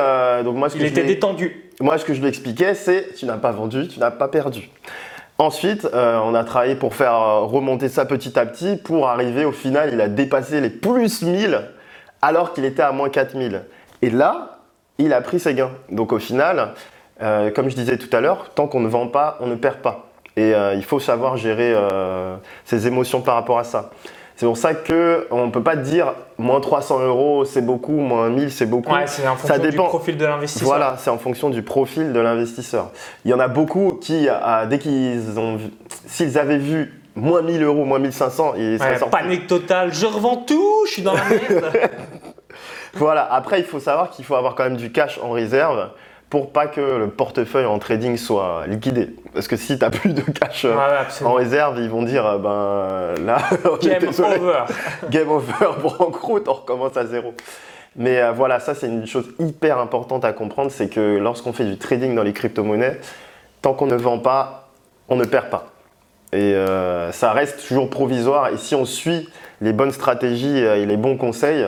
donc, 0.45 0.57
moi, 0.57 0.69
ce 0.69 0.77
il 0.77 0.85
était 0.85 1.05
détendu. 1.05 1.71
Moi, 1.81 1.99
ce 1.99 2.05
que 2.05 2.15
je 2.15 2.21
lui 2.21 2.29
expliquais, 2.29 2.75
c'est 2.75 3.15
tu 3.17 3.27
n'as 3.27 3.39
pas 3.39 3.51
vendu, 3.51 3.89
tu 3.89 3.99
n'as 3.99 4.13
pas 4.13 4.29
perdu. 4.29 4.71
Ensuite, 5.39 5.89
on 5.93 6.35
a 6.35 6.45
travaillé 6.45 6.77
pour 6.77 6.95
faire 6.95 7.41
remonter 7.43 7.89
ça 7.89 8.05
petit 8.05 8.39
à 8.39 8.47
petit 8.47 8.77
pour 8.77 9.09
arriver 9.09 9.45
au 9.45 9.53
final, 9.53 9.91
il 9.93 10.01
a 10.01 10.09
dépassé 10.09 10.61
les 10.61 10.71
plus 10.71 11.23
1000 11.23 11.61
alors 12.27 12.53
qu'il 12.53 12.65
était 12.65 12.83
à 12.83 12.91
moins 12.91 13.09
4000. 13.09 13.63
Et 14.03 14.11
là, 14.11 14.59
il 14.99 15.13
a 15.13 15.21
pris 15.21 15.39
ses 15.39 15.55
gains. 15.55 15.71
Donc 15.91 16.13
au 16.13 16.19
final, 16.19 16.73
euh, 17.23 17.51
comme 17.53 17.69
je 17.69 17.77
disais 17.77 17.99
tout 17.99 18.15
à 18.15 18.21
l'heure, 18.21 18.51
tant 18.55 18.67
qu'on 18.67 18.81
ne 18.81 18.89
vend 18.89 19.07
pas, 19.07 19.39
on 19.41 19.47
ne 19.47 19.55
perd 19.55 19.77
pas. 19.77 20.09
Et 20.37 20.55
euh, 20.55 20.75
il 20.75 20.85
faut 20.85 20.99
savoir 20.99 21.37
gérer 21.37 21.73
euh, 21.75 22.37
ses 22.65 22.89
émotions 22.89 23.21
par 23.21 23.37
rapport 23.37 23.59
à 23.59 23.65
ça. 23.65 23.91
C'est 24.35 24.45
pour 24.45 24.59
ça 24.59 24.75
qu'on 24.75 25.47
ne 25.47 25.51
peut 25.51 25.63
pas 25.63 25.77
dire 25.77 26.13
moins 26.37 26.61
300 26.61 27.07
euros 27.07 27.47
c'est 27.47 27.63
beaucoup, 27.63 27.93
moins 27.93 28.29
1000 28.29 28.51
c'est 28.51 28.67
beaucoup. 28.67 28.93
Ouais, 28.93 29.07
c'est 29.07 29.27
en 29.27 29.37
fonction 29.37 29.63
du 29.63 29.77
profil 29.77 30.19
de 30.19 30.27
l'investisseur. 30.27 30.69
Voilà, 30.69 30.97
c'est 30.99 31.09
en 31.09 31.17
fonction 31.17 31.49
du 31.49 31.63
profil 31.63 32.13
de 32.13 32.21
l'investisseur. 32.21 32.91
Il 33.25 33.31
y 33.31 33.35
en 33.35 33.41
a 33.41 33.49
beaucoup 33.49 33.93
qui, 33.99 34.29
dès 34.69 34.79
qu'ils 34.79 35.39
ont, 35.39 35.59
s'ils 36.07 36.39
avaient 36.39 36.59
vu 36.59 36.93
moins 37.17 37.41
1000 37.41 37.63
euros, 37.63 37.85
moins 37.85 37.99
1500. 37.99 38.55
Et 38.57 38.77
ouais, 38.77 38.99
panique 39.11 39.47
totale, 39.47 39.93
je 39.93 40.07
revends 40.07 40.37
tout, 40.37 40.85
je 40.87 40.93
suis 40.93 41.03
dans 41.03 41.15
la 41.15 41.25
merde. 41.25 41.73
voilà, 42.95 43.33
après 43.33 43.61
il 43.61 43.65
faut 43.65 43.81
savoir 43.81 44.11
qu'il 44.11 44.25
faut 44.25 44.35
avoir 44.35 44.55
quand 44.55 44.65
même 44.65 44.77
du 44.77 44.93
cash 44.93 45.19
en 45.23 45.31
réserve 45.31 45.91
pour 46.31 46.51
pas 46.51 46.67
que 46.67 46.81
le 46.81 47.09
portefeuille 47.09 47.67
en 47.67 47.79
trading 47.79 48.17
soit 48.17 48.67
liquidé. 48.67 49.15
Parce 49.33 49.47
que 49.47 49.57
si 49.57 49.79
tu 49.79 49.85
n'as 49.85 49.91
plus 49.91 50.13
de 50.13 50.23
cash 50.23 50.65
euh, 50.65 50.75
en 51.25 51.35
réserve, 51.35 51.79
ils 51.79 51.89
vont 51.89 52.03
dire 52.03 52.27
euh, 52.27 52.39
ben 52.39 53.25
là, 53.25 53.39
game 53.83 54.09
over. 54.09 54.65
game 55.11 55.31
over, 55.31 55.53
banqueroute, 55.83 56.49
on 56.49 56.53
recommence 56.53 56.97
à 56.97 57.07
zéro. 57.07 57.35
Mais 57.95 58.21
euh, 58.21 58.33
voilà, 58.33 58.61
ça 58.61 58.75
c'est 58.75 58.89
une 58.89 59.07
chose 59.07 59.27
hyper 59.39 59.79
importante 59.79 60.25
à 60.25 60.33
comprendre, 60.33 60.71
c'est 60.71 60.89
que 60.89 61.19
lorsqu'on 61.19 61.53
fait 61.53 61.65
du 61.65 61.79
trading 61.79 62.15
dans 62.15 62.23
les 62.23 62.33
crypto-monnaies, 62.33 63.01
tant 63.63 63.73
qu'on 63.73 63.87
ne 63.87 63.97
vend 63.97 64.19
pas, 64.19 64.69
on 65.09 65.17
ne 65.17 65.25
perd 65.25 65.49
pas. 65.49 65.69
Et 66.33 66.55
euh, 66.55 67.13
ça 67.13 67.33
reste 67.33 67.67
toujours 67.67 67.89
provisoire. 67.89 68.49
Et 68.49 68.57
si 68.59 68.75
on 68.75 68.85
suit 68.85 69.29
les 69.61 69.73
bonnes 69.73 69.93
stratégies 69.93 70.59
et 70.59 70.85
les 70.85 70.97
bons 70.97 71.17
conseils, 71.17 71.65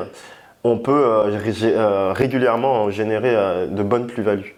on 0.69 0.79
peut 0.79 0.93
euh, 0.93 2.13
régulièrement 2.13 2.91
générer 2.91 3.35
de 3.69 3.83
bonnes 3.83 4.07
plus-values. 4.07 4.55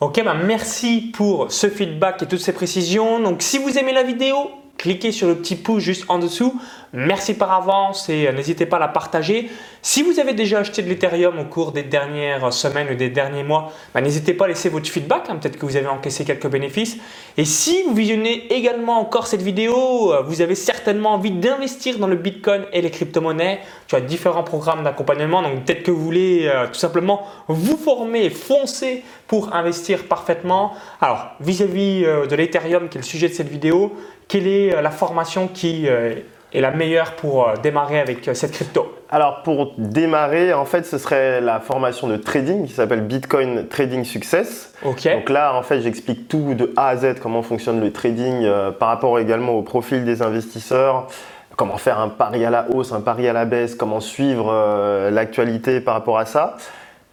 Ok, 0.00 0.22
bah 0.24 0.34
merci 0.34 1.10
pour 1.12 1.50
ce 1.50 1.68
feedback 1.68 2.22
et 2.22 2.26
toutes 2.26 2.40
ces 2.40 2.52
précisions. 2.52 3.20
Donc 3.20 3.42
si 3.42 3.58
vous 3.58 3.78
aimez 3.78 3.92
la 3.92 4.04
vidéo, 4.04 4.36
cliquez 4.76 5.10
sur 5.10 5.26
le 5.26 5.34
petit 5.34 5.56
pouce 5.56 5.82
juste 5.82 6.04
en 6.08 6.18
dessous. 6.18 6.58
Merci 6.92 7.34
par 7.34 7.52
avance 7.52 8.08
et 8.08 8.30
n'hésitez 8.32 8.66
pas 8.66 8.76
à 8.76 8.80
la 8.80 8.88
partager. 8.88 9.50
Si 9.82 10.02
vous 10.02 10.20
avez 10.20 10.32
déjà 10.32 10.60
acheté 10.60 10.82
de 10.82 10.88
l'Ethereum 10.88 11.38
au 11.38 11.44
cours 11.44 11.72
des 11.72 11.82
dernières 11.82 12.52
semaines 12.52 12.88
ou 12.90 12.94
des 12.94 13.10
derniers 13.10 13.44
mois, 13.44 13.72
bah, 13.94 14.00
n'hésitez 14.00 14.34
pas 14.34 14.46
à 14.46 14.48
laisser 14.48 14.68
votre 14.68 14.88
feedback, 14.88 15.24
hein. 15.28 15.36
peut-être 15.36 15.58
que 15.58 15.66
vous 15.66 15.76
avez 15.76 15.86
encaissé 15.86 16.24
quelques 16.24 16.48
bénéfices. 16.48 16.96
Et 17.36 17.44
si 17.44 17.82
vous 17.84 17.94
visionnez 17.94 18.52
également 18.52 18.98
encore 18.98 19.26
cette 19.26 19.42
vidéo, 19.42 20.12
vous 20.24 20.40
avez 20.42 20.54
certainement 20.54 21.14
envie 21.14 21.30
d'investir 21.30 21.98
dans 21.98 22.06
le 22.06 22.16
Bitcoin 22.16 22.64
et 22.72 22.82
les 22.82 22.90
crypto-monnaies. 22.90 23.60
Tu 23.86 23.94
as 23.94 24.00
différents 24.00 24.44
programmes 24.44 24.82
d'accompagnement, 24.82 25.42
donc 25.42 25.64
peut-être 25.64 25.82
que 25.82 25.90
vous 25.90 26.04
voulez 26.04 26.50
tout 26.72 26.78
simplement 26.78 27.22
vous 27.46 27.76
former, 27.76 28.30
foncer 28.30 29.04
pour 29.28 29.54
investir 29.54 30.04
parfaitement. 30.04 30.72
Alors, 31.00 31.32
vis-à-vis 31.40 32.04
euh, 32.04 32.26
de 32.26 32.34
l'Ethereum, 32.34 32.88
qui 32.88 32.98
est 32.98 33.00
le 33.00 33.06
sujet 33.06 33.28
de 33.28 33.34
cette 33.34 33.48
vidéo, 33.48 33.94
quelle 34.26 34.46
est 34.46 34.74
euh, 34.74 34.80
la 34.80 34.90
formation 34.90 35.48
qui 35.48 35.86
euh, 35.86 36.14
est 36.52 36.60
la 36.60 36.70
meilleure 36.70 37.12
pour 37.12 37.52
démarrer 37.62 38.00
avec 38.00 38.28
cette 38.32 38.52
crypto 38.52 38.94
Alors, 39.10 39.42
pour 39.42 39.74
démarrer, 39.76 40.52
en 40.52 40.64
fait, 40.64 40.86
ce 40.86 40.98
serait 40.98 41.40
la 41.40 41.60
formation 41.60 42.08
de 42.08 42.16
trading 42.16 42.66
qui 42.66 42.72
s'appelle 42.72 43.02
Bitcoin 43.02 43.68
Trading 43.68 44.04
Success. 44.04 44.72
Ok. 44.84 45.08
Donc 45.12 45.30
là, 45.30 45.54
en 45.54 45.62
fait, 45.62 45.80
j'explique 45.80 46.28
tout 46.28 46.54
de 46.54 46.72
A 46.76 46.88
à 46.88 46.96
Z, 46.96 47.16
comment 47.20 47.42
fonctionne 47.42 47.80
le 47.80 47.92
trading 47.92 48.48
par 48.78 48.88
rapport 48.88 49.18
également 49.18 49.52
au 49.52 49.62
profil 49.62 50.04
des 50.04 50.22
investisseurs 50.22 51.08
comment 51.56 51.76
faire 51.76 51.98
un 51.98 52.08
pari 52.08 52.44
à 52.44 52.50
la 52.50 52.68
hausse, 52.70 52.92
un 52.92 53.00
pari 53.00 53.26
à 53.26 53.32
la 53.32 53.44
baisse, 53.44 53.74
comment 53.74 53.98
suivre 53.98 55.10
l'actualité 55.10 55.80
par 55.80 55.94
rapport 55.94 56.16
à 56.16 56.24
ça. 56.24 56.56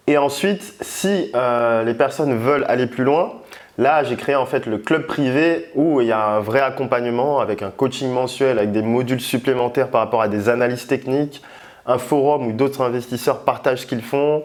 Et 0.07 0.17
ensuite, 0.17 0.75
si 0.81 1.31
euh, 1.33 1.83
les 1.83 1.95
personnes 1.95 2.37
veulent 2.37 2.65
aller 2.67 2.85
plus 2.85 3.03
loin, 3.03 3.33
là 3.77 4.03
j'ai 4.03 4.15
créé 4.15 4.35
en 4.35 4.45
fait 4.45 4.65
le 4.65 4.77
club 4.77 5.05
privé 5.05 5.69
où 5.75 6.01
il 6.01 6.07
y 6.07 6.11
a 6.11 6.25
un 6.25 6.39
vrai 6.39 6.61
accompagnement 6.61 7.39
avec 7.39 7.61
un 7.61 7.71
coaching 7.71 8.11
mensuel, 8.11 8.57
avec 8.57 8.71
des 8.71 8.81
modules 8.81 9.21
supplémentaires 9.21 9.89
par 9.89 10.01
rapport 10.01 10.21
à 10.21 10.27
des 10.27 10.49
analyses 10.49 10.87
techniques, 10.87 11.41
un 11.85 11.97
forum 11.97 12.47
où 12.47 12.51
d'autres 12.51 12.81
investisseurs 12.81 13.39
partagent 13.39 13.81
ce 13.81 13.85
qu'ils 13.85 14.01
font. 14.01 14.43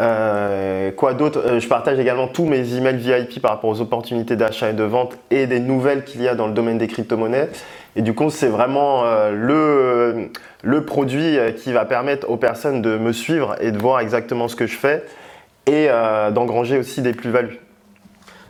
Euh, 0.00 0.90
quoi 0.90 1.14
d'autre? 1.14 1.40
Euh, 1.46 1.60
Je 1.60 1.68
partage 1.68 1.98
également 2.00 2.26
tous 2.26 2.46
mes 2.46 2.74
emails 2.74 2.96
VIP 2.96 3.40
par 3.40 3.52
rapport 3.52 3.70
aux 3.70 3.80
opportunités 3.80 4.34
d'achat 4.34 4.70
et 4.70 4.72
de 4.72 4.82
vente 4.82 5.16
et 5.30 5.46
des 5.46 5.60
nouvelles 5.60 6.02
qu'il 6.02 6.20
y 6.20 6.26
a 6.26 6.34
dans 6.34 6.48
le 6.48 6.52
domaine 6.52 6.78
des 6.78 6.88
crypto-monnaies. 6.88 7.48
Et 7.94 8.02
du 8.02 8.12
coup, 8.12 8.28
c'est 8.30 8.48
vraiment 8.48 9.04
euh, 9.04 9.30
le, 9.30 10.30
le 10.64 10.84
produit 10.84 11.38
qui 11.56 11.72
va 11.72 11.84
permettre 11.84 12.28
aux 12.28 12.36
personnes 12.36 12.82
de 12.82 12.96
me 12.98 13.12
suivre 13.12 13.54
et 13.60 13.70
de 13.70 13.78
voir 13.78 14.00
exactement 14.00 14.48
ce 14.48 14.56
que 14.56 14.66
je 14.66 14.76
fais 14.76 15.04
et 15.66 15.88
d'engranger 16.32 16.76
aussi 16.76 17.00
des 17.00 17.14
plus-values. 17.14 17.58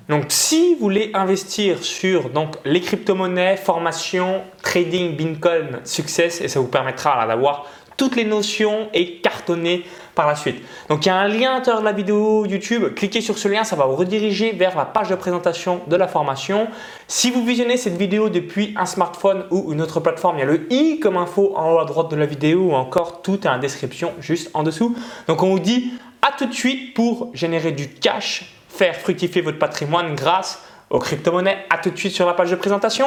Donc, 0.08 0.24
si 0.28 0.74
vous 0.74 0.80
voulez 0.80 1.10
investir 1.14 1.82
sur 1.82 2.30
les 2.64 2.80
crypto-monnaies, 2.80 3.56
formation, 3.56 4.42
trading, 4.62 5.16
Bitcoin, 5.16 5.80
success, 5.84 6.40
et 6.42 6.48
ça 6.48 6.60
vous 6.60 6.68
permettra 6.68 7.26
d'avoir 7.26 7.66
toutes 7.96 8.16
les 8.16 8.24
notions 8.24 8.88
et 8.92 9.16
cartonner 9.20 9.84
par 10.14 10.26
la 10.26 10.36
suite. 10.36 10.62
Donc 10.88 11.04
il 11.04 11.08
y 11.08 11.12
a 11.12 11.16
un 11.16 11.28
lien 11.28 11.52
à 11.52 11.54
l'intérieur 11.54 11.80
de 11.80 11.86
la 11.86 11.92
vidéo 11.92 12.46
YouTube, 12.46 12.94
cliquez 12.94 13.20
sur 13.20 13.38
ce 13.38 13.48
lien, 13.48 13.64
ça 13.64 13.76
va 13.76 13.86
vous 13.86 13.96
rediriger 13.96 14.52
vers 14.52 14.76
la 14.76 14.84
page 14.84 15.08
de 15.08 15.14
présentation 15.14 15.80
de 15.86 15.96
la 15.96 16.08
formation. 16.08 16.68
Si 17.08 17.30
vous 17.30 17.44
visionnez 17.44 17.76
cette 17.76 17.96
vidéo 17.96 18.28
depuis 18.28 18.74
un 18.76 18.86
smartphone 18.86 19.44
ou 19.50 19.72
une 19.72 19.80
autre 19.80 20.00
plateforme, 20.00 20.38
il 20.38 20.40
y 20.40 20.42
a 20.42 20.46
le 20.46 20.72
i 20.72 21.00
comme 21.00 21.16
info 21.16 21.52
en 21.56 21.72
haut 21.72 21.78
à 21.78 21.84
droite 21.84 22.10
de 22.10 22.16
la 22.16 22.26
vidéo 22.26 22.70
ou 22.70 22.72
encore 22.72 23.22
tout 23.22 23.44
est 23.44 23.50
en 23.50 23.58
description 23.58 24.12
juste 24.20 24.50
en 24.54 24.62
dessous. 24.62 24.96
Donc 25.28 25.42
on 25.42 25.50
vous 25.50 25.60
dit 25.60 25.92
à 26.22 26.32
tout 26.36 26.46
de 26.46 26.54
suite 26.54 26.94
pour 26.94 27.30
générer 27.34 27.72
du 27.72 27.88
cash, 27.88 28.53
faire 28.76 28.96
fructifier 28.96 29.42
votre 29.42 29.58
patrimoine 29.58 30.14
grâce 30.14 30.62
aux 30.90 30.98
crypto-monnaies. 30.98 31.66
À 31.70 31.78
tout 31.78 31.90
de 31.90 31.96
suite 31.96 32.12
sur 32.12 32.26
la 32.26 32.34
page 32.34 32.50
de 32.50 32.56
présentation. 32.56 33.06